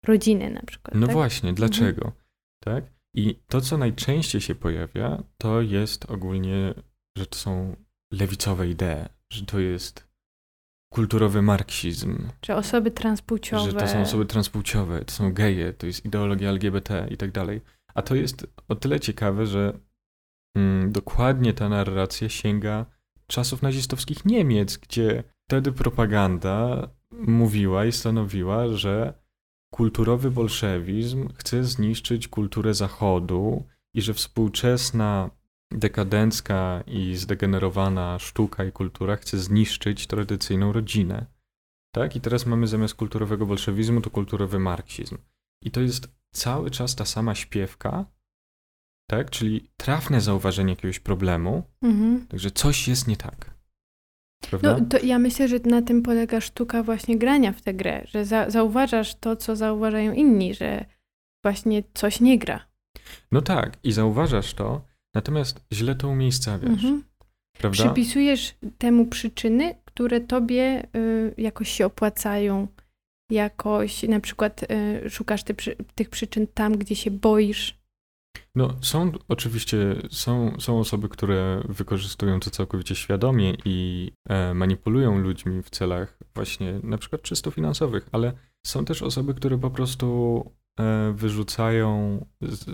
rodzinę 0.05 0.49
na 0.49 0.61
przykład. 0.61 0.95
No 0.95 1.07
tak? 1.07 1.15
właśnie, 1.15 1.53
dlaczego? 1.53 2.11
Tak? 2.63 2.83
I 3.15 3.39
to, 3.47 3.61
co 3.61 3.77
najczęściej 3.77 4.41
się 4.41 4.55
pojawia, 4.55 5.23
to 5.37 5.61
jest 5.61 6.11
ogólnie, 6.11 6.73
że 7.17 7.25
to 7.25 7.37
są 7.37 7.75
lewicowe 8.13 8.69
idee, 8.69 9.05
że 9.33 9.45
to 9.45 9.59
jest 9.59 10.07
kulturowy 10.93 11.41
marksizm, 11.41 12.27
Czy 12.41 12.55
osoby 12.55 12.91
transpłciowe. 12.91 13.71
że 13.71 13.77
to 13.77 13.87
są 13.87 14.01
osoby 14.01 14.25
transpłciowe, 14.25 15.05
to 15.05 15.11
są 15.11 15.33
geje, 15.33 15.73
to 15.73 15.87
jest 15.87 16.05
ideologia 16.05 16.49
LGBT 16.49 17.07
i 17.11 17.17
tak 17.17 17.31
dalej. 17.31 17.61
A 17.93 18.01
to 18.01 18.15
jest 18.15 18.47
o 18.67 18.75
tyle 18.75 18.99
ciekawe, 18.99 19.45
że 19.45 19.79
mm, 20.55 20.91
dokładnie 20.91 21.53
ta 21.53 21.69
narracja 21.69 22.29
sięga 22.29 22.85
czasów 23.27 23.61
nazistowskich 23.61 24.25
Niemiec, 24.25 24.77
gdzie 24.77 25.23
wtedy 25.49 25.71
propaganda 25.71 26.89
mówiła 27.11 27.85
i 27.85 27.91
stanowiła, 27.91 28.67
że 28.67 29.20
kulturowy 29.73 30.31
bolszewizm 30.31 31.29
chce 31.33 31.63
zniszczyć 31.63 32.27
kulturę 32.27 32.73
Zachodu 32.73 33.63
i 33.93 34.01
że 34.01 34.13
współczesna 34.13 35.29
dekadencka 35.71 36.83
i 36.87 37.15
zdegenerowana 37.15 38.19
sztuka 38.19 38.63
i 38.63 38.71
kultura 38.71 39.15
chce 39.15 39.39
zniszczyć 39.39 40.07
tradycyjną 40.07 40.71
rodzinę. 40.71 41.25
Tak? 41.95 42.15
I 42.15 42.21
teraz 42.21 42.45
mamy 42.45 42.67
zamiast 42.67 42.95
kulturowego 42.95 43.45
bolszewizmu 43.45 44.01
to 44.01 44.09
kulturowy 44.09 44.59
marksizm. 44.59 45.17
I 45.63 45.71
to 45.71 45.81
jest 45.81 46.07
cały 46.33 46.71
czas 46.71 46.95
ta 46.95 47.05
sama 47.05 47.35
śpiewka, 47.35 48.05
tak? 49.09 49.29
Czyli 49.29 49.71
trafne 49.77 50.21
zauważenie 50.21 50.69
jakiegoś 50.73 50.99
problemu, 50.99 51.63
Mhm. 51.81 52.27
także 52.27 52.51
coś 52.51 52.87
jest 52.87 53.07
nie 53.07 53.17
tak. 53.17 53.50
Prawda? 54.49 54.77
No 54.79 54.85
to 54.85 55.05
ja 55.05 55.19
myślę, 55.19 55.47
że 55.47 55.59
na 55.65 55.81
tym 55.81 56.01
polega 56.01 56.41
sztuka 56.41 56.83
właśnie 56.83 57.17
grania 57.17 57.51
w 57.51 57.61
tę 57.61 57.73
grę, 57.73 58.01
że 58.05 58.25
za, 58.25 58.49
zauważasz 58.49 59.15
to, 59.15 59.35
co 59.35 59.55
zauważają 59.55 60.13
inni, 60.13 60.53
że 60.53 60.85
właśnie 61.45 61.83
coś 61.93 62.19
nie 62.19 62.37
gra. 62.39 62.65
No 63.31 63.41
tak, 63.41 63.77
i 63.83 63.91
zauważasz 63.91 64.53
to, 64.53 64.81
natomiast 65.15 65.59
źle 65.73 65.95
to 65.95 66.07
umiejscawiasz, 66.07 66.69
Mhm. 66.69 67.03
prawda? 67.57 67.83
Przypisujesz 67.83 68.55
temu 68.77 69.05
przyczyny, 69.05 69.75
które 69.85 70.21
tobie 70.21 70.83
y, 70.95 71.33
jakoś 71.37 71.69
się 71.71 71.85
opłacają, 71.85 72.67
jakoś 73.31 74.03
na 74.03 74.19
przykład 74.19 74.63
y, 75.03 75.09
szukasz 75.09 75.43
ty, 75.43 75.53
przy, 75.53 75.75
tych 75.95 76.09
przyczyn 76.09 76.47
tam, 76.53 76.77
gdzie 76.77 76.95
się 76.95 77.11
boisz. 77.11 77.80
No, 78.55 78.73
są 78.81 79.11
oczywiście, 79.27 79.77
są, 80.09 80.59
są 80.59 80.79
osoby, 80.79 81.09
które 81.09 81.63
wykorzystują 81.69 82.39
to 82.39 82.49
całkowicie 82.49 82.95
świadomie 82.95 83.57
i 83.65 84.11
e, 84.29 84.53
manipulują 84.53 85.17
ludźmi 85.17 85.63
w 85.63 85.69
celach 85.69 86.17
właśnie 86.35 86.79
na 86.83 86.97
przykład 86.97 87.21
czysto 87.21 87.51
finansowych, 87.51 88.09
ale 88.11 88.33
są 88.67 88.85
też 88.85 89.01
osoby, 89.01 89.33
które 89.33 89.57
po 89.57 89.69
prostu 89.69 90.45
e, 90.79 91.13
wyrzucają, 91.15 92.25
z, 92.41 92.65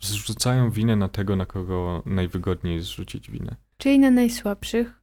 zrzucają 0.00 0.70
winę 0.70 0.96
na 0.96 1.08
tego, 1.08 1.36
na 1.36 1.46
kogo 1.46 2.02
najwygodniej 2.06 2.80
zrzucić 2.80 3.30
winę. 3.30 3.56
Czyli 3.78 3.98
na 3.98 4.10
najsłabszych. 4.10 5.02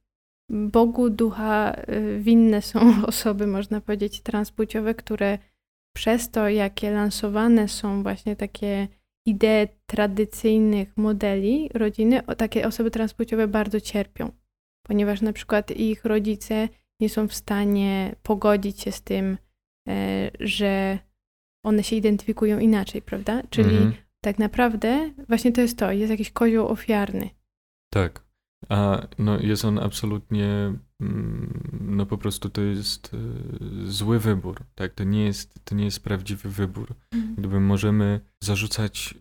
Bogu 0.50 1.10
ducha 1.10 1.72
y, 1.88 2.20
winne 2.20 2.62
są 2.62 2.80
osoby, 3.06 3.46
można 3.46 3.80
powiedzieć, 3.80 4.20
transpłciowe, 4.20 4.94
które 4.94 5.38
przez 5.96 6.30
to, 6.30 6.48
jakie 6.48 6.90
lansowane 6.90 7.68
są 7.68 8.02
właśnie 8.02 8.36
takie 8.36 8.88
idee 9.26 9.68
tradycyjnych 9.86 10.96
modeli 10.96 11.68
rodziny, 11.74 12.26
o, 12.26 12.34
takie 12.34 12.66
osoby 12.66 12.90
transpłciowe 12.90 13.48
bardzo 13.48 13.80
cierpią, 13.80 14.32
ponieważ 14.86 15.20
na 15.20 15.32
przykład 15.32 15.70
ich 15.70 16.04
rodzice 16.04 16.68
nie 17.00 17.08
są 17.08 17.28
w 17.28 17.34
stanie 17.34 18.16
pogodzić 18.22 18.80
się 18.80 18.92
z 18.92 19.02
tym, 19.02 19.38
e, 19.88 20.30
że 20.40 20.98
one 21.64 21.82
się 21.82 21.96
identyfikują 21.96 22.58
inaczej, 22.58 23.02
prawda? 23.02 23.42
Czyli 23.50 23.76
Mhm. 23.76 23.94
tak 24.24 24.38
naprawdę 24.38 25.10
właśnie 25.28 25.52
to 25.52 25.60
jest 25.60 25.78
to, 25.78 25.92
jest 25.92 26.10
jakiś 26.10 26.30
kozioł 26.30 26.68
ofiarny. 26.68 27.30
Tak. 27.92 28.24
A 28.68 29.06
no 29.18 29.40
jest 29.40 29.64
on 29.64 29.78
absolutnie, 29.78 30.72
no 31.80 32.06
po 32.06 32.18
prostu 32.18 32.50
to 32.50 32.60
jest 32.60 33.14
y, 33.14 33.92
zły 33.92 34.18
wybór, 34.18 34.60
tak? 34.74 34.94
To 34.94 35.04
nie 35.04 35.24
jest, 35.24 35.64
to 35.64 35.74
nie 35.74 35.84
jest 35.84 36.04
prawdziwy 36.04 36.48
wybór. 36.48 36.94
Gdyby 37.38 37.60
możemy 37.60 38.20
zarzucać 38.40 39.14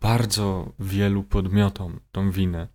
bardzo 0.00 0.72
wielu 0.78 1.22
podmiotom 1.22 2.00
tą 2.12 2.30
winę, 2.30 2.68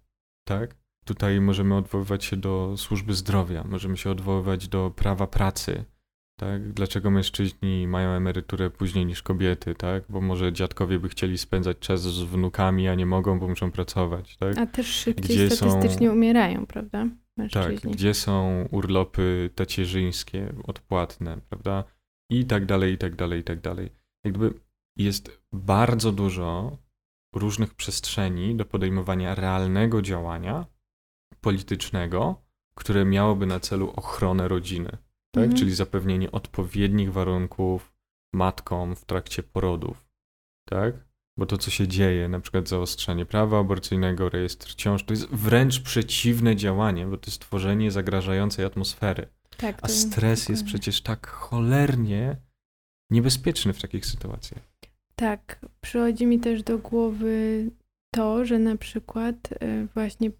tak? 0.47 0.75
Tutaj 1.05 1.41
możemy 1.41 1.75
odwoływać 1.75 2.25
się 2.25 2.37
do 2.37 2.73
służby 2.77 3.13
zdrowia, 3.13 3.63
możemy 3.63 3.97
się 3.97 4.09
odwoływać 4.09 4.67
do 4.67 4.91
prawa 4.95 5.27
pracy, 5.27 5.83
tak? 6.39 6.73
Dlaczego 6.73 7.11
mężczyźni 7.11 7.87
mają 7.87 8.09
emeryturę 8.09 8.69
później 8.69 9.05
niż 9.05 9.21
kobiety, 9.23 9.75
tak? 9.75 10.03
Bo 10.09 10.21
może 10.21 10.53
dziadkowie 10.53 10.99
by 10.99 11.09
chcieli 11.09 11.37
spędzać 11.37 11.79
czas 11.79 12.01
z 12.01 12.21
wnukami, 12.23 12.87
a 12.87 12.95
nie 12.95 13.05
mogą, 13.05 13.39
bo 13.39 13.47
muszą 13.47 13.71
pracować, 13.71 14.37
tak? 14.37 14.57
A 14.57 14.65
też 14.65 14.87
szybciej 14.87 15.35
Gdzie 15.35 15.49
statystycznie 15.55 16.07
są- 16.07 16.13
umierają, 16.13 16.65
prawda? 16.65 17.07
Tak, 17.37 17.55
Mężczyźni. 17.55 17.91
gdzie 17.91 18.13
są 18.13 18.67
urlopy 18.71 19.49
tacierzyńskie 19.55 20.53
odpłatne, 20.63 21.41
prawda? 21.49 21.83
I 22.29 22.45
tak 22.45 22.65
dalej, 22.65 22.93
i 22.93 22.97
tak 22.97 23.15
dalej, 23.15 23.39
i 23.39 23.43
tak 23.43 23.61
dalej. 23.61 23.89
Jakby 24.23 24.53
jest 24.97 25.41
bardzo 25.51 26.11
dużo 26.11 26.77
różnych 27.35 27.73
przestrzeni 27.73 28.55
do 28.55 28.65
podejmowania 28.65 29.35
realnego 29.35 30.01
działania 30.01 30.65
politycznego, 31.41 32.41
które 32.75 33.05
miałoby 33.05 33.45
na 33.45 33.59
celu 33.59 33.89
ochronę 33.95 34.47
rodziny, 34.47 34.89
tak? 35.31 35.43
Mhm. 35.43 35.55
Czyli 35.55 35.75
zapewnienie 35.75 36.31
odpowiednich 36.31 37.13
warunków 37.13 37.93
matkom 38.33 38.95
w 38.95 39.05
trakcie 39.05 39.43
porodów, 39.43 40.09
tak? 40.69 41.10
Bo 41.37 41.45
to, 41.45 41.57
co 41.57 41.71
się 41.71 41.87
dzieje, 41.87 42.27
na 42.27 42.39
przykład 42.39 42.69
zaostrzanie 42.69 43.25
prawa 43.25 43.59
aborcyjnego, 43.59 44.29
rejestr 44.29 44.75
ciąż, 44.75 45.03
to 45.03 45.13
jest 45.13 45.25
wręcz 45.25 45.79
przeciwne 45.79 46.55
działanie, 46.55 47.05
bo 47.05 47.17
to 47.17 47.31
jest 47.31 47.41
tworzenie 47.41 47.91
zagrażającej 47.91 48.65
atmosfery. 48.65 49.27
Tak, 49.57 49.79
A 49.81 49.87
stres 49.87 50.49
jest 50.49 50.63
przecież 50.63 51.01
tak 51.01 51.27
cholernie 51.27 52.37
niebezpieczny 53.11 53.73
w 53.73 53.81
takich 53.81 54.05
sytuacjach. 54.05 54.61
Tak, 55.15 55.65
przychodzi 55.81 56.25
mi 56.25 56.39
też 56.39 56.63
do 56.63 56.77
głowy 56.77 57.69
to, 58.13 58.45
że 58.45 58.59
na 58.59 58.77
przykład 58.77 59.35
e, 59.51 59.85
właśnie 59.93 60.31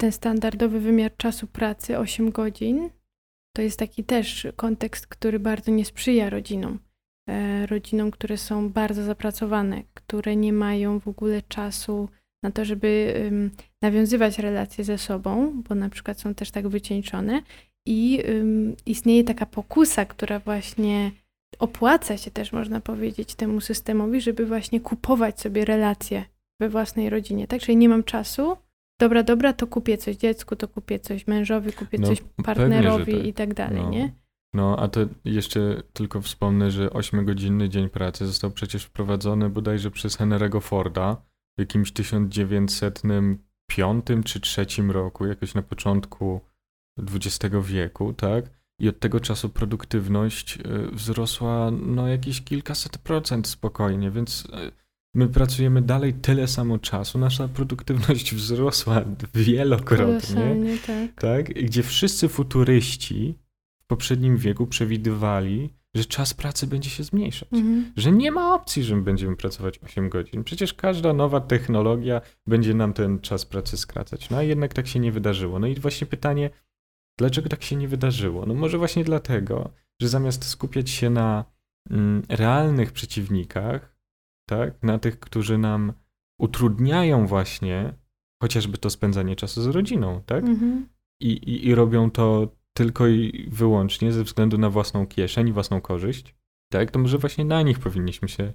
ten 0.00 0.12
standardowy 0.12 0.80
wymiar 0.80 1.16
czasu 1.16 1.46
pracy 1.46 1.98
8 1.98 2.30
godzin 2.30 2.90
to 3.56 3.62
jest 3.62 3.78
taki 3.78 4.04
też 4.04 4.46
kontekst, 4.56 5.06
który 5.06 5.38
bardzo 5.38 5.70
nie 5.70 5.84
sprzyja 5.84 6.30
rodzinom. 6.30 6.78
E, 7.28 7.66
Rodzinom, 7.66 8.10
które 8.10 8.36
są 8.36 8.68
bardzo 8.70 9.02
zapracowane, 9.02 9.82
które 9.94 10.36
nie 10.36 10.52
mają 10.52 10.98
w 10.98 11.08
ogóle 11.08 11.42
czasu 11.42 12.08
na 12.42 12.50
to, 12.50 12.64
żeby 12.64 13.14
nawiązywać 13.82 14.38
relacje 14.38 14.84
ze 14.84 14.98
sobą, 14.98 15.62
bo 15.68 15.74
na 15.74 15.88
przykład 15.88 16.20
są 16.20 16.34
też 16.34 16.50
tak 16.50 16.68
wycieńczone 16.68 17.42
i 17.86 18.22
istnieje 18.86 19.24
taka 19.24 19.46
pokusa, 19.46 20.04
która 20.04 20.38
właśnie 20.38 21.10
opłaca 21.58 22.16
się 22.16 22.30
też, 22.30 22.52
można 22.52 22.80
powiedzieć, 22.80 23.34
temu 23.34 23.60
systemowi, 23.60 24.20
żeby 24.20 24.46
właśnie 24.46 24.80
kupować 24.80 25.40
sobie 25.40 25.64
relacje 25.64 26.24
we 26.60 26.68
własnej 26.68 27.10
rodzinie, 27.10 27.46
tak? 27.46 27.60
Czyli 27.60 27.76
nie 27.76 27.88
mam 27.88 28.04
czasu, 28.04 28.56
dobra, 29.00 29.22
dobra, 29.22 29.52
to 29.52 29.66
kupię 29.66 29.98
coś 29.98 30.16
dziecku, 30.16 30.56
to 30.56 30.68
kupię 30.68 30.98
coś 30.98 31.26
mężowi, 31.26 31.72
kupię 31.72 31.98
No, 32.00 32.08
coś 32.08 32.20
pewnie, 32.20 32.44
partnerowi 32.44 33.12
tak. 33.12 33.26
i 33.26 33.32
tak 33.32 33.54
dalej, 33.54 33.82
No. 33.82 33.90
nie? 33.90 34.12
No, 34.54 34.78
a 34.78 34.88
to 34.88 35.00
jeszcze 35.24 35.82
tylko 35.92 36.20
wspomnę, 36.20 36.70
że 36.70 36.88
8-godzinny 36.88 37.68
dzień 37.68 37.88
pracy 37.88 38.26
został 38.26 38.50
przecież 38.50 38.84
wprowadzony 38.84 39.50
bodajże 39.50 39.90
przez 39.90 40.18
Henry'ego 40.18 40.62
Forda 40.62 41.16
w 41.56 41.60
jakimś 41.60 41.92
1905 41.92 44.06
czy 44.24 44.40
3 44.40 44.66
roku, 44.88 45.26
jakoś 45.26 45.54
na 45.54 45.62
początku 45.62 46.40
XX 46.98 47.38
wieku, 47.62 48.12
tak? 48.12 48.58
I 48.80 48.88
od 48.88 48.98
tego 48.98 49.20
czasu 49.20 49.48
produktywność 49.48 50.56
y, 50.56 50.60
wzrosła 50.92 51.70
no 51.70 52.08
jakieś 52.08 52.42
kilkaset 52.42 52.98
procent 52.98 53.48
spokojnie, 53.48 54.10
więc 54.10 54.44
y, 54.44 54.48
my 55.14 55.28
pracujemy 55.28 55.82
dalej 55.82 56.14
tyle 56.14 56.46
samo 56.46 56.78
czasu, 56.78 57.18
nasza 57.18 57.48
produktywność 57.48 58.34
wzrosła 58.34 59.04
wielokrotnie 59.34 60.56
tak. 60.86 61.14
tak? 61.14 61.46
Gdzie 61.46 61.82
wszyscy 61.82 62.28
futuryści 62.28 63.34
poprzednim 63.90 64.36
wieku 64.36 64.66
przewidywali, 64.66 65.74
że 65.94 66.04
czas 66.04 66.34
pracy 66.34 66.66
będzie 66.66 66.90
się 66.90 67.04
zmniejszać. 67.04 67.48
Mhm. 67.52 67.92
Że 67.96 68.12
nie 68.12 68.30
ma 68.30 68.54
opcji, 68.54 68.84
że 68.84 68.96
my 68.96 69.02
będziemy 69.02 69.36
pracować 69.36 69.78
8 69.78 70.08
godzin. 70.08 70.44
Przecież 70.44 70.74
każda 70.74 71.12
nowa 71.12 71.40
technologia 71.40 72.20
będzie 72.46 72.74
nam 72.74 72.92
ten 72.92 73.20
czas 73.20 73.44
pracy 73.44 73.76
skracać. 73.76 74.30
No 74.30 74.36
a 74.36 74.42
jednak 74.42 74.74
tak 74.74 74.86
się 74.86 75.00
nie 75.00 75.12
wydarzyło. 75.12 75.58
No 75.58 75.66
i 75.66 75.74
właśnie 75.74 76.06
pytanie, 76.06 76.50
dlaczego 77.18 77.48
tak 77.48 77.62
się 77.62 77.76
nie 77.76 77.88
wydarzyło? 77.88 78.46
No 78.46 78.54
może 78.54 78.78
właśnie 78.78 79.04
dlatego, 79.04 79.70
że 80.00 80.08
zamiast 80.08 80.44
skupiać 80.44 80.90
się 80.90 81.10
na 81.10 81.44
mm, 81.90 82.22
realnych 82.28 82.92
przeciwnikach, 82.92 83.98
tak, 84.48 84.82
na 84.82 84.98
tych, 84.98 85.20
którzy 85.20 85.58
nam 85.58 85.92
utrudniają 86.38 87.26
właśnie 87.26 87.94
chociażby 88.42 88.78
to 88.78 88.90
spędzanie 88.90 89.36
czasu 89.36 89.62
z 89.62 89.66
rodziną, 89.66 90.22
tak? 90.26 90.44
Mhm. 90.44 90.88
i, 91.20 91.28
i, 91.28 91.66
i 91.66 91.74
robią 91.74 92.10
to 92.10 92.57
tylko 92.78 93.06
i 93.06 93.48
wyłącznie 93.52 94.12
ze 94.12 94.24
względu 94.24 94.58
na 94.58 94.70
własną 94.70 95.06
kieszeń, 95.06 95.52
własną 95.52 95.80
korzyść, 95.80 96.34
tak, 96.72 96.90
to 96.90 96.98
może 96.98 97.18
właśnie 97.18 97.44
na 97.44 97.62
nich 97.62 97.78
powinniśmy 97.78 98.28
się 98.28 98.52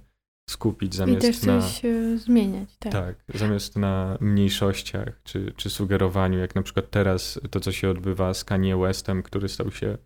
skupić 0.50 0.94
I 0.94 0.96
zamiast 0.96 1.20
też 1.20 1.42
na... 1.42 1.60
coś 1.60 1.82
zmieniać, 2.16 2.76
tak. 2.78 2.92
Tak, 2.92 3.24
zamiast 3.34 3.76
na 3.76 4.18
mniejszościach 4.20 5.20
czy, 5.24 5.52
czy 5.56 5.70
sugerowaniu, 5.70 6.38
jak 6.38 6.54
na 6.54 6.62
przykład 6.62 6.90
teraz 6.90 7.40
to, 7.50 7.60
co 7.60 7.72
się 7.72 7.90
odbywa 7.90 8.34
z 8.34 8.44
Kanye 8.44 8.76
Westem, 8.76 9.22
który 9.22 9.48
stał 9.48 9.70
się 9.70 9.98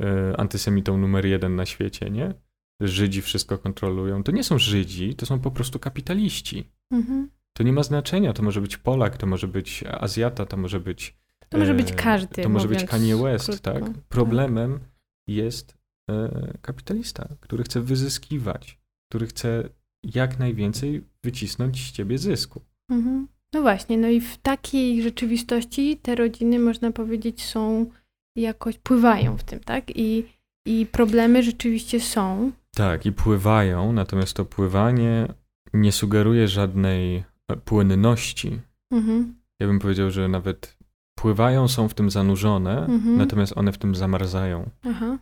e, 0.00 0.40
antysemitą 0.40 0.98
numer 0.98 1.26
jeden 1.26 1.56
na 1.56 1.66
świecie, 1.66 2.10
nie? 2.10 2.34
Żydzi 2.80 3.22
wszystko 3.22 3.58
kontrolują. 3.58 4.22
To 4.22 4.32
nie 4.32 4.44
są 4.44 4.58
Żydzi, 4.58 5.14
to 5.14 5.26
są 5.26 5.40
po 5.40 5.50
prostu 5.50 5.78
kapitaliści. 5.78 6.70
Mhm. 6.90 7.30
To 7.52 7.62
nie 7.62 7.72
ma 7.72 7.82
znaczenia, 7.82 8.32
to 8.32 8.42
może 8.42 8.60
być 8.60 8.76
Polak, 8.76 9.16
to 9.16 9.26
może 9.26 9.48
być 9.48 9.84
Azjata, 9.90 10.46
to 10.46 10.56
może 10.56 10.80
być 10.80 11.21
To 11.52 11.58
może 11.58 11.74
być 11.74 11.90
E, 11.90 11.94
każdy, 11.94 12.42
To 12.42 12.48
może 12.48 12.68
być 12.68 12.84
Kanye 12.84 13.16
West, 13.16 13.46
krótko. 13.46 13.72
tak? 13.72 13.84
Problemem 14.08 14.80
jest 15.28 15.74
e, 16.10 16.52
kapitalista, 16.62 17.28
który 17.40 17.64
chce 17.64 17.80
wyzyskiwać, 17.80 18.78
który 19.10 19.26
chce 19.26 19.68
jak 20.02 20.38
najwięcej 20.38 21.04
wycisnąć 21.24 21.88
z 21.88 21.92
ciebie 21.92 22.18
zysku. 22.18 22.60
Mhm. 22.90 23.28
No 23.54 23.62
właśnie, 23.62 23.98
no 23.98 24.08
i 24.08 24.20
w 24.20 24.36
takiej 24.38 25.02
rzeczywistości 25.02 25.96
te 26.02 26.14
rodziny, 26.14 26.58
można 26.58 26.92
powiedzieć, 26.92 27.44
są 27.44 27.90
jakoś, 28.36 28.78
pływają 28.78 29.36
w 29.36 29.44
tym, 29.44 29.60
tak? 29.60 29.96
I, 29.96 30.24
i 30.66 30.86
problemy 30.86 31.42
rzeczywiście 31.42 32.00
są. 32.00 32.52
Tak, 32.74 33.06
i 33.06 33.12
pływają, 33.12 33.92
natomiast 33.92 34.34
to 34.36 34.44
pływanie 34.44 35.28
nie 35.74 35.92
sugeruje 35.92 36.48
żadnej 36.48 37.24
e, 37.48 37.56
płynności. 37.56 38.60
Mhm. 38.92 39.34
Ja 39.60 39.66
bym 39.66 39.78
powiedział, 39.78 40.10
że 40.10 40.28
nawet 40.28 40.76
pływają, 41.14 41.68
są 41.68 41.88
w 41.88 41.94
tym 41.94 42.10
zanurzone, 42.10 42.86
Mhm. 42.86 43.16
natomiast 43.16 43.52
one 43.56 43.72
w 43.72 43.78
tym 43.78 43.94
zamarzają, 43.94 44.70
Aha, 44.84 45.18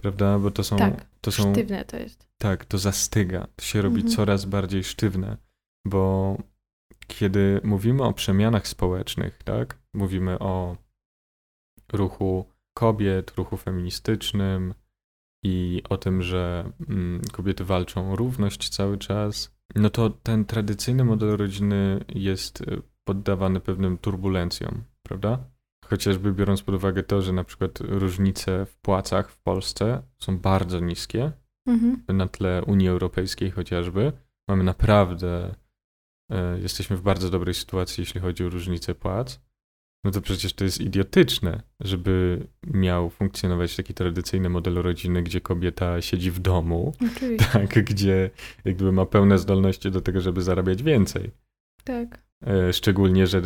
prawda? 0.00 0.38
Bo 0.38 0.50
to 0.50 0.64
są, 0.64 0.76
tak, 0.76 1.06
to 1.20 1.32
są 1.32 1.52
sztywne 1.52 1.84
to 1.84 1.96
jest. 1.96 2.28
Tak, 2.38 2.64
to 2.64 2.78
zastyga. 2.78 3.46
To 3.56 3.64
się 3.64 3.82
robi 3.82 3.96
Mhm. 3.96 4.14
coraz 4.16 4.44
bardziej 4.44 4.84
sztywne, 4.84 5.36
bo 5.86 6.36
kiedy 7.06 7.60
mówimy 7.64 8.02
o 8.02 8.12
przemianach 8.12 8.68
społecznych, 8.68 9.42
tak? 9.42 9.78
Mówimy 9.94 10.38
o 10.38 10.76
ruchu 11.92 12.44
kobiet, 12.76 13.30
ruchu 13.36 13.56
feministycznym 13.56 14.74
i 15.44 15.82
o 15.88 15.96
tym, 15.96 16.22
że 16.22 16.72
mm, 16.88 17.20
kobiety 17.32 17.64
walczą 17.64 18.12
o 18.12 18.16
równość 18.16 18.68
cały 18.68 18.98
czas, 18.98 19.54
no 19.74 19.90
to 19.90 20.10
ten 20.10 20.44
tradycyjny 20.44 21.04
model 21.04 21.36
rodziny 21.36 22.04
jest 22.08 22.60
y, 22.60 22.82
poddawany 23.04 23.60
pewnym 23.60 23.98
turbulencjom, 23.98 24.84
prawda? 25.08 25.44
Chociażby 25.84 26.32
biorąc 26.32 26.62
pod 26.62 26.74
uwagę 26.74 27.02
to, 27.02 27.22
że 27.22 27.32
na 27.32 27.44
przykład 27.44 27.80
różnice 27.80 28.66
w 28.66 28.76
płacach 28.76 29.30
w 29.30 29.38
Polsce 29.38 30.02
są 30.18 30.38
bardzo 30.38 30.80
niskie, 30.80 31.32
Mhm. 31.68 32.02
na 32.18 32.28
tle 32.28 32.62
Unii 32.66 32.88
Europejskiej 32.88 33.50
chociażby. 33.50 34.12
Mamy 34.48 34.64
naprawdę, 34.64 35.54
e, 36.32 36.58
jesteśmy 36.60 36.96
w 36.96 37.02
bardzo 37.02 37.30
dobrej 37.30 37.54
sytuacji, 37.54 38.02
jeśli 38.02 38.20
chodzi 38.20 38.44
o 38.44 38.48
różnicę 38.48 38.94
płac. 38.94 39.40
No 40.04 40.10
to 40.10 40.20
przecież 40.20 40.52
to 40.52 40.64
jest 40.64 40.80
idiotyczne, 40.80 41.62
żeby 41.80 42.46
miał 42.66 43.10
funkcjonować 43.10 43.76
taki 43.76 43.94
tradycyjny 43.94 44.48
model 44.48 44.74
rodziny, 44.74 45.22
gdzie 45.22 45.40
kobieta 45.40 46.02
siedzi 46.02 46.30
w 46.30 46.38
domu, 46.38 46.92
Oczywiście, 47.16 47.46
tak, 47.52 47.84
gdzie 47.84 48.30
jakby 48.64 48.92
ma 48.92 49.06
pełne 49.06 49.38
zdolności 49.38 49.90
do 49.90 50.00
tego, 50.00 50.20
żeby 50.20 50.42
zarabiać 50.42 50.82
więcej. 50.82 51.30
tak. 51.84 52.23
E, 52.46 52.72
Szczególnie, 52.72 53.26
że 53.26 53.42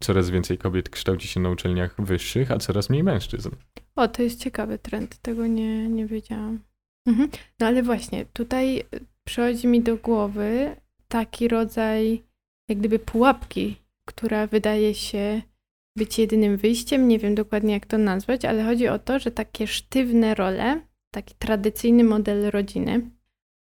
coraz 0.00 0.30
więcej 0.30 0.58
kobiet 0.58 0.88
kształci 0.88 1.28
się 1.28 1.40
na 1.40 1.50
uczelniach 1.50 1.94
wyższych, 1.98 2.50
a 2.50 2.58
coraz 2.58 2.90
mniej 2.90 3.02
mężczyzn. 3.02 3.50
O, 3.96 4.08
to 4.08 4.22
jest 4.22 4.40
ciekawy 4.40 4.78
trend, 4.78 5.18
tego 5.18 5.46
nie, 5.46 5.88
nie 5.88 6.06
wiedziałam. 6.06 6.60
Mhm. 7.08 7.28
No 7.60 7.66
ale 7.66 7.82
właśnie, 7.82 8.26
tutaj 8.32 8.78
y, 8.78 8.84
przychodzi 9.24 9.66
mi 9.66 9.82
do 9.82 9.96
głowy 9.96 10.76
taki 11.08 11.48
rodzaj 11.48 12.22
jak 12.68 12.78
gdyby 12.78 12.98
pułapki, 12.98 13.76
która 14.08 14.46
wydaje 14.46 14.94
się 14.94 15.42
być 15.98 16.18
jedynym 16.18 16.56
wyjściem, 16.56 17.08
nie 17.08 17.18
wiem 17.18 17.34
dokładnie 17.34 17.74
jak 17.74 17.86
to 17.86 17.98
nazwać, 17.98 18.44
ale 18.44 18.64
chodzi 18.64 18.88
o 18.88 18.98
to, 18.98 19.18
że 19.18 19.30
takie 19.30 19.66
sztywne 19.66 20.34
role, 20.34 20.80
taki 21.14 21.34
tradycyjny 21.38 22.04
model 22.04 22.50
rodziny, 22.50 23.10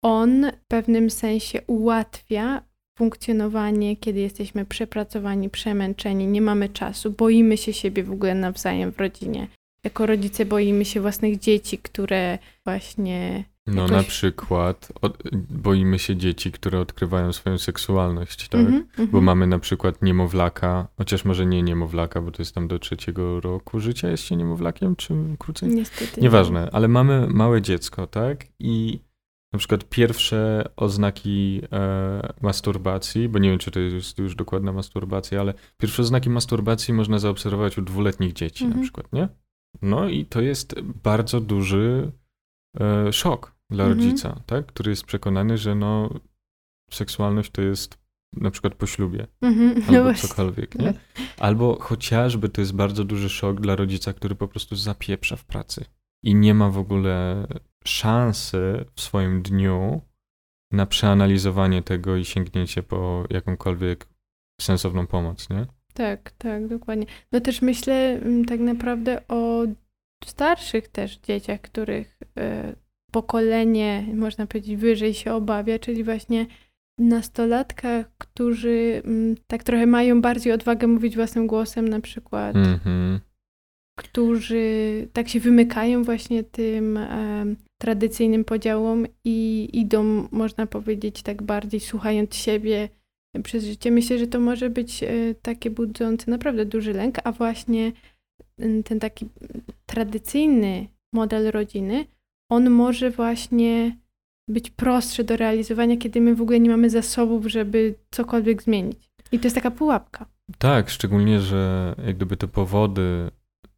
on 0.04 0.50
w 0.50 0.66
pewnym 0.68 1.10
sensie 1.10 1.62
ułatwia 1.66 2.67
funkcjonowanie, 2.98 3.96
kiedy 3.96 4.20
jesteśmy 4.20 4.64
przepracowani, 4.64 5.50
przemęczeni, 5.50 6.26
nie 6.26 6.42
mamy 6.42 6.68
czasu, 6.68 7.10
boimy 7.10 7.56
się 7.56 7.72
siebie 7.72 8.04
w 8.04 8.12
ogóle 8.12 8.34
nawzajem 8.34 8.92
w 8.92 8.98
rodzinie. 8.98 9.48
Jako 9.84 10.06
rodzice 10.06 10.44
boimy 10.44 10.84
się 10.84 11.00
własnych 11.00 11.38
dzieci, 11.38 11.78
które 11.78 12.38
właśnie. 12.64 13.44
No 13.66 13.82
Jakoś- 13.82 13.96
na 13.96 14.02
przykład 14.02 14.92
od, 15.00 15.22
boimy 15.50 15.98
się 15.98 16.16
dzieci, 16.16 16.52
które 16.52 16.80
odkrywają 16.80 17.32
swoją 17.32 17.58
seksualność, 17.58 18.48
tak? 18.48 18.60
Mhm, 18.60 18.86
Bo 18.96 19.02
mhm. 19.02 19.24
mamy 19.24 19.46
na 19.46 19.58
przykład 19.58 20.02
niemowlaka, 20.02 20.88
chociaż 20.96 21.24
może 21.24 21.46
nie 21.46 21.62
niemowlaka, 21.62 22.20
bo 22.20 22.30
to 22.30 22.42
jest 22.42 22.54
tam 22.54 22.68
do 22.68 22.78
trzeciego 22.78 23.40
roku 23.40 23.80
życia, 23.80 24.10
jest 24.10 24.22
się 24.22 24.36
niemowlakiem, 24.36 24.96
czy 24.96 25.14
krócej? 25.38 25.68
Niestety. 25.68 26.20
Nieważne, 26.20 26.68
ale 26.72 26.88
mamy 26.88 27.26
małe 27.30 27.62
dziecko, 27.62 28.06
tak? 28.06 28.44
I 28.58 29.00
na 29.52 29.58
przykład 29.58 29.84
pierwsze 29.84 30.68
oznaki 30.76 31.60
e, 31.72 32.32
masturbacji, 32.42 33.28
bo 33.28 33.38
nie 33.38 33.50
wiem, 33.50 33.58
czy 33.58 33.70
to 33.70 33.80
jest 33.80 34.18
już 34.18 34.34
dokładna 34.34 34.72
masturbacja, 34.72 35.40
ale 35.40 35.54
pierwsze 35.78 36.02
oznaki 36.02 36.30
masturbacji 36.30 36.94
można 36.94 37.18
zaobserwować 37.18 37.78
u 37.78 37.82
dwuletnich 37.82 38.32
dzieci 38.32 38.64
Mhm. 38.64 38.80
na 38.80 38.84
przykład, 38.86 39.12
nie? 39.12 39.28
No 39.82 40.08
i 40.08 40.24
to 40.26 40.40
jest 40.40 40.80
bardzo 40.80 41.40
duży 41.40 42.12
e, 42.80 43.12
szok 43.12 43.54
dla 43.70 43.84
Mhm. 43.84 44.00
rodzica, 44.00 44.40
tak? 44.46 44.66
Który 44.66 44.90
jest 44.90 45.04
przekonany, 45.04 45.58
że 45.58 45.74
no 45.74 46.10
seksualność 46.90 47.50
to 47.50 47.62
jest 47.62 47.98
na 48.36 48.50
przykład 48.50 48.74
po 48.74 48.86
ślubie 48.86 49.26
Mhm, 49.40 49.74
no 49.78 49.84
albo 49.88 50.02
właśnie. 50.02 50.28
cokolwiek, 50.28 50.74
nie? 50.78 50.94
Albo 51.38 51.78
chociażby 51.80 52.48
to 52.48 52.60
jest 52.60 52.74
bardzo 52.74 53.04
duży 53.04 53.28
szok 53.28 53.60
dla 53.60 53.76
rodzica, 53.76 54.12
który 54.12 54.34
po 54.34 54.48
prostu 54.48 54.76
zapieprza 54.76 55.36
w 55.36 55.44
pracy 55.44 55.84
i 56.22 56.34
nie 56.34 56.54
ma 56.54 56.70
w 56.70 56.78
ogóle 56.78 57.46
szansy 57.84 58.84
w 58.94 59.00
swoim 59.00 59.42
dniu 59.42 60.00
na 60.72 60.86
przeanalizowanie 60.86 61.82
tego 61.82 62.16
i 62.16 62.24
sięgnięcie 62.24 62.82
po 62.82 63.24
jakąkolwiek 63.30 64.06
sensowną 64.60 65.06
pomoc, 65.06 65.50
nie? 65.50 65.66
Tak, 65.94 66.30
tak, 66.30 66.66
dokładnie. 66.66 67.06
No 67.32 67.40
też 67.40 67.62
myślę 67.62 68.20
mm, 68.22 68.44
tak 68.44 68.60
naprawdę 68.60 69.28
o 69.28 69.62
starszych 70.24 70.88
też 70.88 71.18
dzieciach, 71.18 71.60
których 71.60 72.18
e, 72.38 72.74
pokolenie, 73.12 74.06
można 74.14 74.46
powiedzieć, 74.46 74.76
wyżej 74.76 75.14
się 75.14 75.32
obawia, 75.32 75.78
czyli 75.78 76.04
właśnie 76.04 76.46
nastolatkach, 76.98 78.06
którzy 78.18 79.02
mm, 79.04 79.36
tak 79.46 79.62
trochę 79.62 79.86
mają 79.86 80.20
bardziej 80.20 80.52
odwagę 80.52 80.86
mówić 80.86 81.16
własnym 81.16 81.46
głosem, 81.46 81.88
na 81.88 82.00
przykład, 82.00 82.56
Mhm. 82.56 83.20
Którzy 83.98 84.62
tak 85.12 85.28
się 85.28 85.40
wymykają 85.40 86.04
właśnie 86.04 86.44
tym 86.44 86.98
tradycyjnym 87.80 88.44
podziałom 88.44 89.06
i 89.24 89.68
idą, 89.72 90.28
można 90.30 90.66
powiedzieć, 90.66 91.22
tak 91.22 91.42
bardziej 91.42 91.80
słuchając 91.80 92.34
siebie 92.34 92.88
przez 93.42 93.64
życie. 93.64 93.90
Myślę, 93.90 94.18
że 94.18 94.26
to 94.26 94.40
może 94.40 94.70
być 94.70 95.02
e, 95.02 95.08
takie 95.42 95.70
budzące 95.70 96.30
naprawdę 96.30 96.64
duży 96.64 96.92
lęk, 96.92 97.18
a 97.24 97.32
właśnie 97.32 97.92
mm, 98.58 98.82
ten 98.82 99.00
taki 99.00 99.28
tradycyjny 99.86 100.86
model 101.14 101.50
rodziny, 101.50 102.06
on 102.50 102.70
może 102.70 103.10
właśnie 103.10 103.96
być 104.48 104.70
prostszy 104.70 105.24
do 105.24 105.36
realizowania, 105.36 105.96
kiedy 105.96 106.20
my 106.20 106.34
w 106.34 106.42
ogóle 106.42 106.60
nie 106.60 106.70
mamy 106.70 106.90
zasobów, 106.90 107.46
żeby 107.46 107.94
cokolwiek 108.10 108.62
zmienić. 108.62 109.10
I 109.32 109.38
to 109.38 109.46
jest 109.46 109.54
taka 109.54 109.70
pułapka. 109.70 110.26
Tak, 110.58 110.90
szczególnie, 110.90 111.40
że 111.40 111.94
jak 112.06 112.16
gdyby 112.16 112.36
te 112.36 112.48
powody 112.48 113.30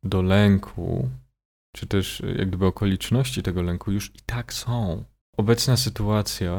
do 0.05 0.23
lęku, 0.23 1.09
czy 1.77 1.87
też 1.87 2.23
jak 2.39 2.49
gdyby 2.49 2.67
okoliczności 2.67 3.43
tego 3.43 3.63
lęku 3.63 3.93
już 3.93 4.09
i 4.15 4.19
tak 4.27 4.53
są. 4.53 5.05
Obecna 5.37 5.77
sytuacja, 5.77 6.53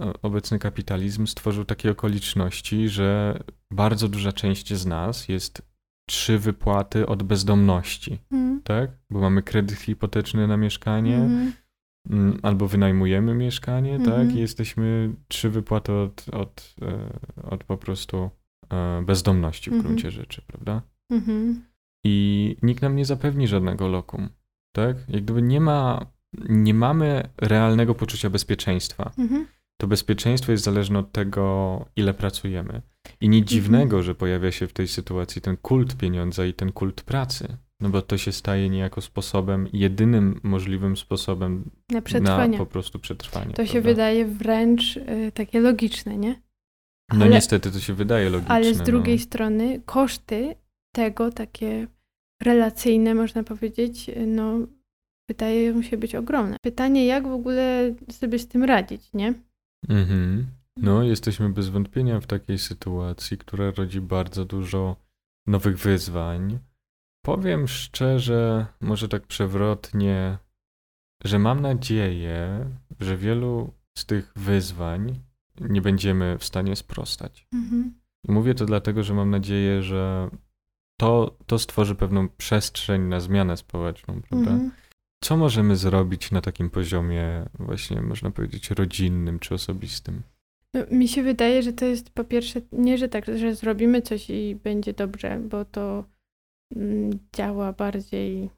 o- 0.00 0.12
obecny 0.22 0.58
kapitalizm 0.58 1.26
stworzył 1.26 1.64
takie 1.64 1.90
okoliczności, 1.90 2.88
że 2.88 3.38
bardzo 3.72 4.08
duża 4.08 4.32
część 4.32 4.74
z 4.74 4.86
nas 4.86 5.28
jest 5.28 5.62
trzy 6.08 6.38
wypłaty 6.38 7.06
od 7.06 7.22
bezdomności, 7.22 8.18
Mhm. 8.30 8.62
tak? 8.62 8.90
Bo 9.10 9.20
mamy 9.20 9.42
kredyt 9.42 9.78
hipoteczny 9.78 10.46
na 10.48 10.56
mieszkanie, 10.56 11.16
Mhm. 11.16 11.52
mm, 12.10 12.38
albo 12.42 12.68
wynajmujemy 12.68 13.34
mieszkanie, 13.34 13.94
Mhm. 13.94 14.26
tak? 14.26 14.36
I 14.36 14.38
jesteśmy 14.40 15.14
trzy 15.28 15.50
wypłaty 15.50 15.92
od, 15.92 16.26
od, 16.32 16.74
e, 16.82 17.50
od 17.50 17.64
po 17.64 17.76
prostu 17.76 18.30
e, 18.70 19.02
bezdomności 19.06 19.70
w 19.70 19.72
Mhm. 19.72 19.86
gruncie 19.86 20.10
rzeczy, 20.10 20.42
prawda? 20.46 20.82
I 22.08 22.56
nikt 22.62 22.82
nam 22.82 22.96
nie 22.96 23.04
zapewni 23.04 23.48
żadnego 23.48 23.88
lokum, 23.88 24.28
tak? 24.76 24.96
Jak 25.08 25.22
gdyby 25.22 25.42
nie 25.42 25.60
ma, 25.60 26.06
nie 26.48 26.74
mamy 26.74 27.28
realnego 27.36 27.94
poczucia 27.94 28.30
bezpieczeństwa. 28.30 29.12
Mhm. 29.18 29.46
To 29.80 29.86
bezpieczeństwo 29.86 30.52
jest 30.52 30.64
zależne 30.64 30.98
od 30.98 31.12
tego, 31.12 31.84
ile 31.96 32.14
pracujemy. 32.14 32.82
I 33.20 33.28
nic 33.28 33.42
Mhm. 33.42 33.48
dziwnego, 33.48 34.02
że 34.02 34.14
pojawia 34.14 34.52
się 34.52 34.66
w 34.66 34.72
tej 34.72 34.88
sytuacji 34.88 35.42
ten 35.42 35.56
kult 35.56 35.96
pieniądza 35.96 36.46
i 36.46 36.54
ten 36.54 36.72
kult 36.72 37.02
pracy. 37.02 37.56
No 37.80 37.88
bo 37.88 38.02
to 38.02 38.18
się 38.18 38.32
staje 38.32 38.68
niejako 38.70 39.00
sposobem, 39.00 39.68
jedynym 39.72 40.40
możliwym 40.42 40.96
sposobem 40.96 41.70
Na 41.90 41.94
na 41.96 42.02
przetrwanie. 42.02 42.58
po 42.58 42.66
prostu 42.66 42.98
przetrwanie. 42.98 43.54
To 43.54 43.66
się 43.66 43.72
prawda? 43.72 43.88
wydaje 43.90 44.24
wręcz 44.26 44.96
y, 44.96 45.32
takie 45.34 45.60
logiczne, 45.60 46.16
nie? 46.18 46.42
No 47.12 47.24
ale- 47.24 47.34
niestety 47.34 47.72
to 47.72 47.80
się 47.80 47.94
wydaje 47.94 48.30
logiczne. 48.30 48.54
Ale 48.54 48.74
z 48.74 48.78
drugiej 48.82 49.16
no. 49.16 49.22
strony 49.22 49.82
koszty 49.86 50.54
tego, 50.94 51.30
takie 51.32 51.86
relacyjne, 52.42 53.14
można 53.14 53.42
powiedzieć, 53.42 54.10
no, 54.26 54.58
wydają 55.28 55.82
się 55.82 55.96
być 55.96 56.14
ogromne. 56.14 56.56
Pytanie, 56.62 57.06
jak 57.06 57.28
w 57.28 57.32
ogóle 57.32 57.94
sobie 58.10 58.38
z 58.38 58.48
tym 58.48 58.64
radzić, 58.64 59.12
nie? 59.14 59.34
Mhm. 59.88 60.46
No, 60.76 61.02
jesteśmy 61.02 61.48
bez 61.48 61.68
wątpienia 61.68 62.20
w 62.20 62.26
takiej 62.26 62.58
sytuacji, 62.58 63.38
która 63.38 63.70
rodzi 63.70 64.00
bardzo 64.00 64.44
dużo 64.44 64.96
nowych 65.46 65.78
wyzwań. 65.78 66.58
Powiem 67.24 67.68
szczerze, 67.68 68.66
może 68.80 69.08
tak 69.08 69.26
przewrotnie, 69.26 70.38
że 71.24 71.38
mam 71.38 71.60
nadzieję, 71.60 72.66
że 73.00 73.16
wielu 73.16 73.72
z 73.98 74.06
tych 74.06 74.32
wyzwań 74.36 75.20
nie 75.60 75.82
będziemy 75.82 76.38
w 76.38 76.44
stanie 76.44 76.76
sprostać. 76.76 77.46
Mhm. 77.54 77.94
Mówię 78.28 78.54
to 78.54 78.66
dlatego, 78.66 79.02
że 79.02 79.14
mam 79.14 79.30
nadzieję, 79.30 79.82
że 79.82 80.30
to, 81.00 81.36
to 81.46 81.58
stworzy 81.58 81.94
pewną 81.94 82.28
przestrzeń 82.28 83.02
na 83.02 83.20
zmianę 83.20 83.56
społeczną, 83.56 84.20
prawda? 84.28 84.50
Mhm. 84.50 84.70
Co 85.24 85.36
możemy 85.36 85.76
zrobić 85.76 86.30
na 86.30 86.40
takim 86.40 86.70
poziomie, 86.70 87.44
właśnie 87.58 88.02
można 88.02 88.30
powiedzieć, 88.30 88.70
rodzinnym 88.70 89.38
czy 89.38 89.54
osobistym? 89.54 90.22
No, 90.74 90.80
mi 90.90 91.08
się 91.08 91.22
wydaje, 91.22 91.62
że 91.62 91.72
to 91.72 91.84
jest 91.84 92.10
po 92.10 92.24
pierwsze 92.24 92.60
nie, 92.72 92.98
że 92.98 93.08
tak, 93.08 93.24
że 93.38 93.54
zrobimy 93.54 94.02
coś 94.02 94.30
i 94.30 94.56
będzie 94.64 94.92
dobrze, 94.92 95.40
bo 95.48 95.64
to 95.64 96.04
mm, 96.76 97.18
działa 97.36 97.72
bardziej, 97.72 98.50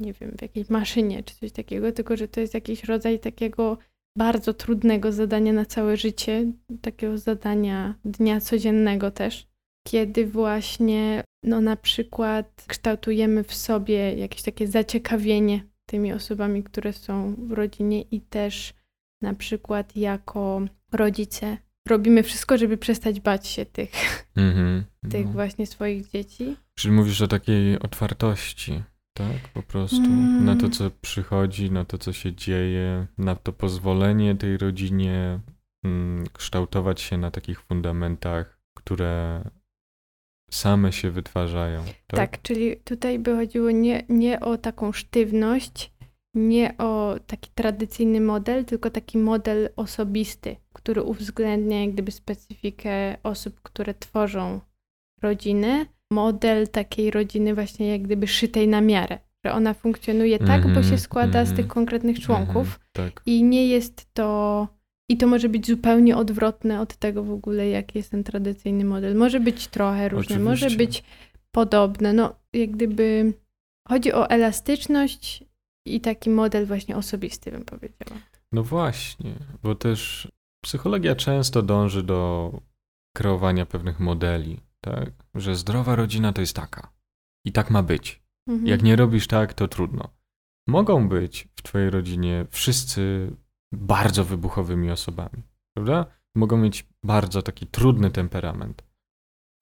nie 0.00 0.12
wiem, 0.12 0.32
w 0.38 0.42
jakiejś 0.42 0.70
maszynie 0.70 1.22
czy 1.22 1.34
coś 1.34 1.52
takiego, 1.52 1.92
tylko 1.92 2.16
że 2.16 2.28
to 2.28 2.40
jest 2.40 2.54
jakiś 2.54 2.84
rodzaj 2.84 3.18
takiego 3.20 3.78
bardzo 4.18 4.54
trudnego 4.54 5.12
zadania 5.12 5.52
na 5.52 5.64
całe 5.64 5.96
życie, 5.96 6.52
takiego 6.82 7.18
zadania 7.18 7.94
dnia 8.04 8.40
codziennego 8.40 9.10
też, 9.10 9.46
kiedy 9.88 10.26
właśnie, 10.26 11.24
no 11.42 11.60
na 11.60 11.76
przykład 11.76 12.64
kształtujemy 12.68 13.44
w 13.44 13.54
sobie 13.54 14.14
jakieś 14.14 14.42
takie 14.42 14.66
zaciekawienie 14.68 15.64
tymi 15.86 16.12
osobami, 16.12 16.62
które 16.62 16.92
są 16.92 17.34
w 17.38 17.52
rodzinie 17.52 18.02
i 18.02 18.20
też 18.20 18.74
na 19.22 19.34
przykład 19.34 19.96
jako 19.96 20.60
rodzice 20.92 21.56
robimy 21.88 22.22
wszystko, 22.22 22.58
żeby 22.58 22.76
przestać 22.76 23.20
bać 23.20 23.46
się 23.46 23.66
tych, 23.66 23.90
Mhm. 24.36 24.84
tych 25.12 25.26
no. 25.26 25.32
właśnie 25.32 25.66
swoich 25.66 26.10
dzieci. 26.10 26.56
Czyli 26.74 26.94
mówisz 26.94 27.20
o 27.22 27.28
takiej 27.28 27.78
otwartości, 27.78 28.82
tak? 29.16 29.48
Po 29.54 29.62
prostu 29.62 29.96
Mm. 29.96 30.44
na 30.44 30.56
to, 30.56 30.68
co 30.68 30.90
przychodzi, 31.00 31.70
na 31.70 31.84
to, 31.84 31.98
co 31.98 32.12
się 32.12 32.32
dzieje, 32.32 33.06
na 33.18 33.34
to 33.36 33.52
pozwolenie 33.52 34.34
tej 34.34 34.58
rodzinie 34.58 35.40
mm, 35.84 36.24
kształtować 36.32 37.00
się 37.00 37.18
na 37.18 37.30
takich 37.30 37.60
fundamentach, 37.60 38.58
które 38.76 39.42
same 40.54 40.92
się 40.92 41.10
wytwarzają. 41.10 41.84
Tak. 42.06 42.30
Tak, 42.30 42.42
czyli 42.42 42.76
tutaj 42.76 43.18
by 43.18 43.36
chodziło 43.36 43.70
nie, 43.70 44.04
nie 44.08 44.40
o 44.40 44.58
taką 44.58 44.92
sztywność, 44.92 45.92
nie 46.34 46.78
o 46.78 47.16
taki 47.26 47.50
tradycyjny 47.54 48.20
model, 48.20 48.64
tylko 48.64 48.90
taki 48.90 49.18
model 49.18 49.68
osobisty, 49.76 50.56
który 50.72 51.02
uwzględnia 51.02 51.80
jak 51.80 51.92
gdyby 51.92 52.12
specyfikę 52.12 53.16
osób, 53.22 53.60
które 53.62 53.94
tworzą 53.94 54.60
rodzinę. 55.22 55.86
Model 56.12 56.68
takiej 56.68 57.10
rodziny 57.10 57.54
właśnie 57.54 57.88
jak 57.88 58.02
gdyby 58.02 58.26
szytej 58.26 58.68
na 58.68 58.80
miarę, 58.80 59.18
że 59.44 59.52
ona 59.52 59.74
funkcjonuje 59.74 60.38
tak, 60.38 60.62
bo 60.62 60.68
Mhm, 60.68 60.84
się 60.84 60.98
składa 60.98 61.44
z 61.44 61.48
tych 61.48 61.58
mhm, 61.58 61.68
konkretnych 61.68 62.20
członków. 62.20 62.66
Mhm, 62.66 62.80
tak. 62.92 63.22
I 63.26 63.42
nie 63.42 63.66
jest 63.66 64.14
to. 64.14 64.68
I 65.08 65.16
to 65.16 65.26
może 65.26 65.48
być 65.48 65.66
zupełnie 65.66 66.16
odwrotne 66.16 66.80
od 66.80 66.96
tego 66.96 67.24
w 67.24 67.30
ogóle, 67.30 67.68
jaki 67.68 67.98
jest 67.98 68.10
ten 68.10 68.24
tradycyjny 68.24 68.84
model. 68.84 69.16
Może 69.16 69.40
być 69.40 69.68
trochę 69.68 70.08
różne, 70.08 70.38
może 70.38 70.66
Oczywiście. 70.66 70.86
być 70.86 71.04
podobne. 71.50 72.12
No, 72.12 72.34
jak 72.52 72.70
gdyby 72.70 73.34
chodzi 73.88 74.12
o 74.12 74.30
elastyczność 74.30 75.44
i 75.86 76.00
taki 76.00 76.30
model 76.30 76.66
właśnie 76.66 76.96
osobisty, 76.96 77.50
bym 77.50 77.64
powiedziała. 77.64 78.20
No 78.52 78.62
właśnie, 78.62 79.34
bo 79.62 79.74
też 79.74 80.28
psychologia 80.64 81.14
często 81.14 81.62
dąży 81.62 82.02
do 82.02 82.52
kreowania 83.16 83.66
pewnych 83.66 84.00
modeli, 84.00 84.60
tak? 84.80 85.10
Że 85.34 85.56
zdrowa 85.56 85.96
rodzina 85.96 86.32
to 86.32 86.40
jest 86.40 86.56
taka. 86.56 86.92
I 87.46 87.52
tak 87.52 87.70
ma 87.70 87.82
być. 87.82 88.22
Mhm. 88.48 88.66
Jak 88.66 88.82
nie 88.82 88.96
robisz 88.96 89.26
tak, 89.26 89.54
to 89.54 89.68
trudno. 89.68 90.08
Mogą 90.68 91.08
być 91.08 91.48
w 91.56 91.62
twojej 91.62 91.90
rodzinie 91.90 92.46
wszyscy 92.50 93.30
bardzo 93.74 94.24
wybuchowymi 94.24 94.90
osobami, 94.90 95.42
prawda? 95.76 96.06
Mogą 96.34 96.56
mieć 96.56 96.86
bardzo 97.04 97.42
taki 97.42 97.66
trudny 97.66 98.10
temperament. 98.10 98.84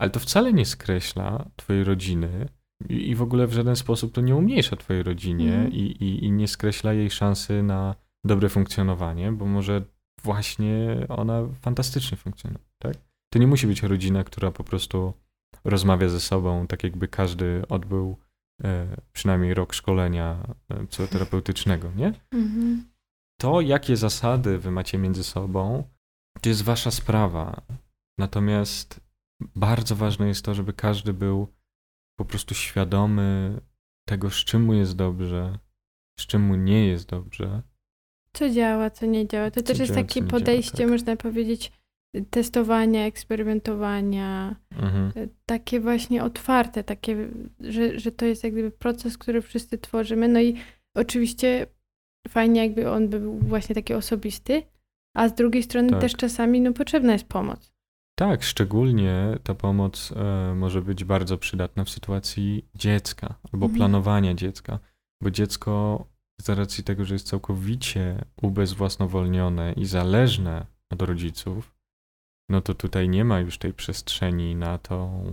Ale 0.01 0.11
to 0.11 0.21
wcale 0.21 0.53
nie 0.53 0.67
skreśla 0.67 1.45
twojej 1.57 1.85
rodziny 1.85 2.49
i, 2.89 3.11
i 3.11 3.15
w 3.15 3.23
ogóle 3.23 3.47
w 3.47 3.53
żaden 3.53 3.77
sposób 3.77 4.13
to 4.15 4.21
nie 4.21 4.37
umniejsza 4.37 4.77
twojej 4.77 5.03
rodzinie 5.03 5.55
Mhm. 5.55 5.73
i, 5.73 5.79
i, 5.81 6.25
i 6.25 6.31
nie 6.33 6.49
skreśla 6.49 6.93
jej 6.93 7.11
szansy 7.11 7.63
na 7.63 7.95
dobre 8.25 8.49
funkcjonowanie, 8.49 9.33
bo 9.33 9.47
może 9.47 9.83
właśnie 10.25 11.07
ona 11.09 11.43
fantastycznie 11.61 12.17
funkcjonuje, 12.17 12.65
tak? 12.79 12.95
To 13.33 13.39
nie 13.39 13.47
musi 13.47 13.67
być 13.67 13.83
rodzina, 13.83 14.25
która 14.25 14.51
po 14.51 14.65
prostu 14.65 15.13
rozmawia 15.65 16.09
ze 16.09 16.21
sobą, 16.21 16.67
tak 16.67 16.85
jakby 16.85 17.09
każdy 17.09 17.63
odbył 17.69 18.17
e, 18.65 18.97
przynajmniej 19.13 19.55
rok 19.55 19.73
szkolenia 19.75 20.55
e, 20.69 20.87
psychoterapeutycznego, 20.87 21.91
nie? 21.97 22.13
Mhm. 22.33 22.85
To, 23.43 23.61
jakie 23.61 23.97
zasady 23.97 24.59
wy 24.59 24.71
macie 24.71 24.99
między 24.99 25.25
sobą, 25.25 25.85
to 26.41 26.49
jest 26.49 26.63
wasza 26.63 26.91
sprawa. 26.91 27.63
Natomiast 28.19 29.01
bardzo 29.57 29.97
ważne 29.97 30.29
jest 30.29 30.45
to, 30.45 30.55
żeby 30.55 30.73
każdy 30.73 31.13
był 31.13 31.49
po 32.19 32.25
prostu 32.25 32.55
świadomy 32.55 33.61
tego, 34.09 34.31
z 34.31 34.35
czym 34.35 34.63
mu 34.63 34.75
jest 34.75 34.97
dobrze, 34.97 35.59
z 36.21 36.27
czym 36.27 36.43
mu 36.43 36.55
nie 36.55 36.87
jest 36.87 37.09
dobrze. 37.09 37.63
Co 38.33 38.51
działa, 38.51 38.91
co 38.91 39.07
nie 39.07 39.29
działa. 39.29 39.51
To 39.51 39.61
Co 39.61 39.67
też 39.67 39.79
jest 39.79 39.93
działa, 39.93 40.03
takie 40.05 40.21
nie 40.21 40.27
działa, 40.27 40.41
podejście, 40.41 40.79
tak. 40.79 40.89
można 40.89 41.17
powiedzieć, 41.17 41.73
testowania, 42.31 43.07
eksperymentowania, 43.07 44.57
Mhm. 44.77 45.13
takie 45.47 45.81
właśnie 45.81 46.25
otwarte, 46.25 46.85
takie, 46.85 47.29
że, 47.61 47.99
że 48.01 48.13
to 48.13 48.27
jest 48.27 48.45
jak 48.45 48.53
gdyby 48.53 48.71
proces, 48.71 49.19
który 49.19 49.43
wszyscy 49.43 49.79
tworzymy. 49.79 50.29
No 50.29 50.41
i 50.41 50.57
oczywiście 50.95 51.67
fajnie 52.29 52.61
jakby 52.67 52.91
on 52.91 53.09
by 53.09 53.21
był 53.21 53.39
właśnie 53.39 53.75
taki 53.75 53.95
osobisty, 53.95 54.63
a 55.17 55.29
z 55.29 55.35
drugiej 55.35 55.63
strony 55.63 55.91
Tak. 55.91 56.01
też 56.01 56.13
czasami 56.17 56.61
no, 56.61 56.73
potrzebna 56.73 57.13
jest 57.13 57.29
pomoc. 57.29 57.73
Tak, 58.19 58.43
szczególnie 58.43 59.39
ta 59.43 59.55
pomoc 59.55 60.13
e, 60.17 60.55
może 60.55 60.83
być 60.83 61.05
bardzo 61.05 61.39
przydatna 61.39 61.85
w 61.85 61.91
sytuacji 61.91 62.65
dziecka 62.75 63.35
albo 63.53 63.67
Mhm. 63.67 63.77
planowania 63.79 64.35
dziecka, 64.35 64.79
bo 65.23 65.31
dziecko 65.31 66.05
z 66.41 66.49
racji 66.49 66.85
tego, 66.85 67.05
że 67.05 67.15
jest 67.15 67.27
całkowicie 67.27 68.25
ubezwłasnowolnione 68.43 69.73
i 69.73 69.85
zależne 69.85 70.67
od 70.91 71.03
rodziców, 71.03 71.75
no 72.49 72.61
to 72.61 72.75
tutaj 72.75 73.09
nie 73.09 73.25
ma 73.25 73.41
już 73.41 73.59
tej 73.59 73.75
przestrzeni 73.75 74.57
na 74.57 74.79
tą 74.79 75.25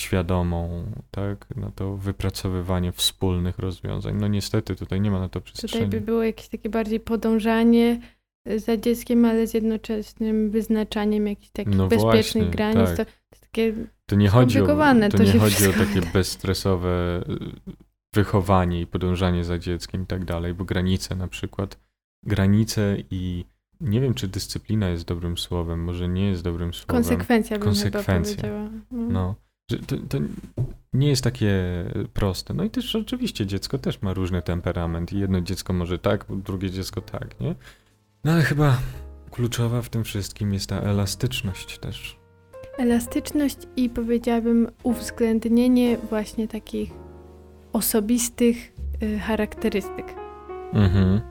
świadomą, 0.00 0.84
tak, 1.10 1.56
na 1.56 1.70
to 1.70 1.96
wypracowywanie 1.96 2.92
wspólnych 2.92 3.58
rozwiązań. 3.58 4.16
No 4.20 4.28
niestety 4.28 4.76
tutaj 4.76 5.00
nie 5.00 5.10
ma 5.10 5.18
na 5.20 5.28
to 5.28 5.40
Tutaj 5.40 5.52
przestrzeni. 5.54 5.86
by 5.86 6.00
było 6.00 6.22
jakieś 6.22 6.48
takie 6.48 6.68
bardziej 6.68 7.00
podążanie 7.00 8.00
za 8.56 8.76
dzieckiem, 8.76 9.24
ale 9.24 9.46
z 9.46 9.54
jednoczesnym 9.54 10.50
wyznaczaniem 10.50 11.26
jakichś 11.26 11.50
takich 11.50 11.76
No 11.76 11.86
bezpiecznych 11.88 12.44
właśnie, 12.44 12.50
granic. 12.50 12.88
tak. 12.88 12.96
To, 12.96 13.04
to 13.04 13.40
takie 13.40 13.72
To 14.06 14.16
nie 14.16 14.28
chodzi 14.28 14.60
o, 14.60 14.66
to 14.66 15.16
to 15.16 15.22
nie 15.24 15.38
chodzi 15.38 15.68
o 15.68 15.72
takie 15.72 16.00
bezstresowe 16.12 17.20
y, 17.28 17.80
wychowanie 18.14 18.80
i 18.80 18.86
podążanie 18.86 19.44
za 19.44 19.58
dzieckiem 19.58 20.02
i 20.02 20.06
tak 20.06 20.24
dalej, 20.24 20.54
bo 20.54 20.64
granice 20.64 21.16
na 21.16 21.28
przykład, 21.28 21.78
granice 22.22 22.96
i 23.10 23.44
nie 23.80 24.00
wiem, 24.00 24.14
czy 24.14 24.28
dyscyplina 24.28 24.88
jest 24.88 25.04
dobrym 25.04 25.38
słowem, 25.38 25.84
może 25.84 26.08
nie 26.08 26.26
jest 26.28 26.42
dobrym 26.42 26.74
słowem. 26.74 26.96
konsekwencja 27.02 27.58
bym 27.58 27.74
chyba 27.74 27.90
Konsekwencja. 27.90 28.36
powiedziała. 28.36 28.70
No. 28.90 29.08
No, 29.10 29.34
to, 29.78 29.96
to 30.08 30.18
nie 30.92 31.08
jest 31.08 31.24
takie 31.24 31.54
proste. 32.14 32.54
No 32.54 32.64
i 32.64 32.70
też 32.70 32.96
oczywiście 32.96 33.46
dziecko 33.46 33.78
też 33.78 34.02
ma 34.02 34.14
różny 34.14 34.42
temperament 34.42 35.12
jedno 35.12 35.40
dziecko 35.40 35.72
może 35.72 35.98
tak, 35.98 36.24
drugie 36.28 36.70
dziecko 36.70 37.00
tak, 37.00 37.40
nie? 37.40 37.54
No 38.24 38.32
ale 38.32 38.42
chyba 38.42 38.78
kluczowa 39.30 39.82
w 39.82 39.88
tym 39.88 40.04
wszystkim 40.04 40.52
jest 40.52 40.68
ta 40.68 40.80
elastyczność 40.80 41.78
też. 41.78 42.16
Elastyczność 42.78 43.56
i 43.76 43.90
powiedziałabym 43.90 44.68
uwzględnienie 44.82 45.96
właśnie 45.96 46.48
takich 46.48 46.90
osobistych 47.72 48.72
y, 49.02 49.18
charakterystyk. 49.18 50.14
Mhm. 50.72 51.29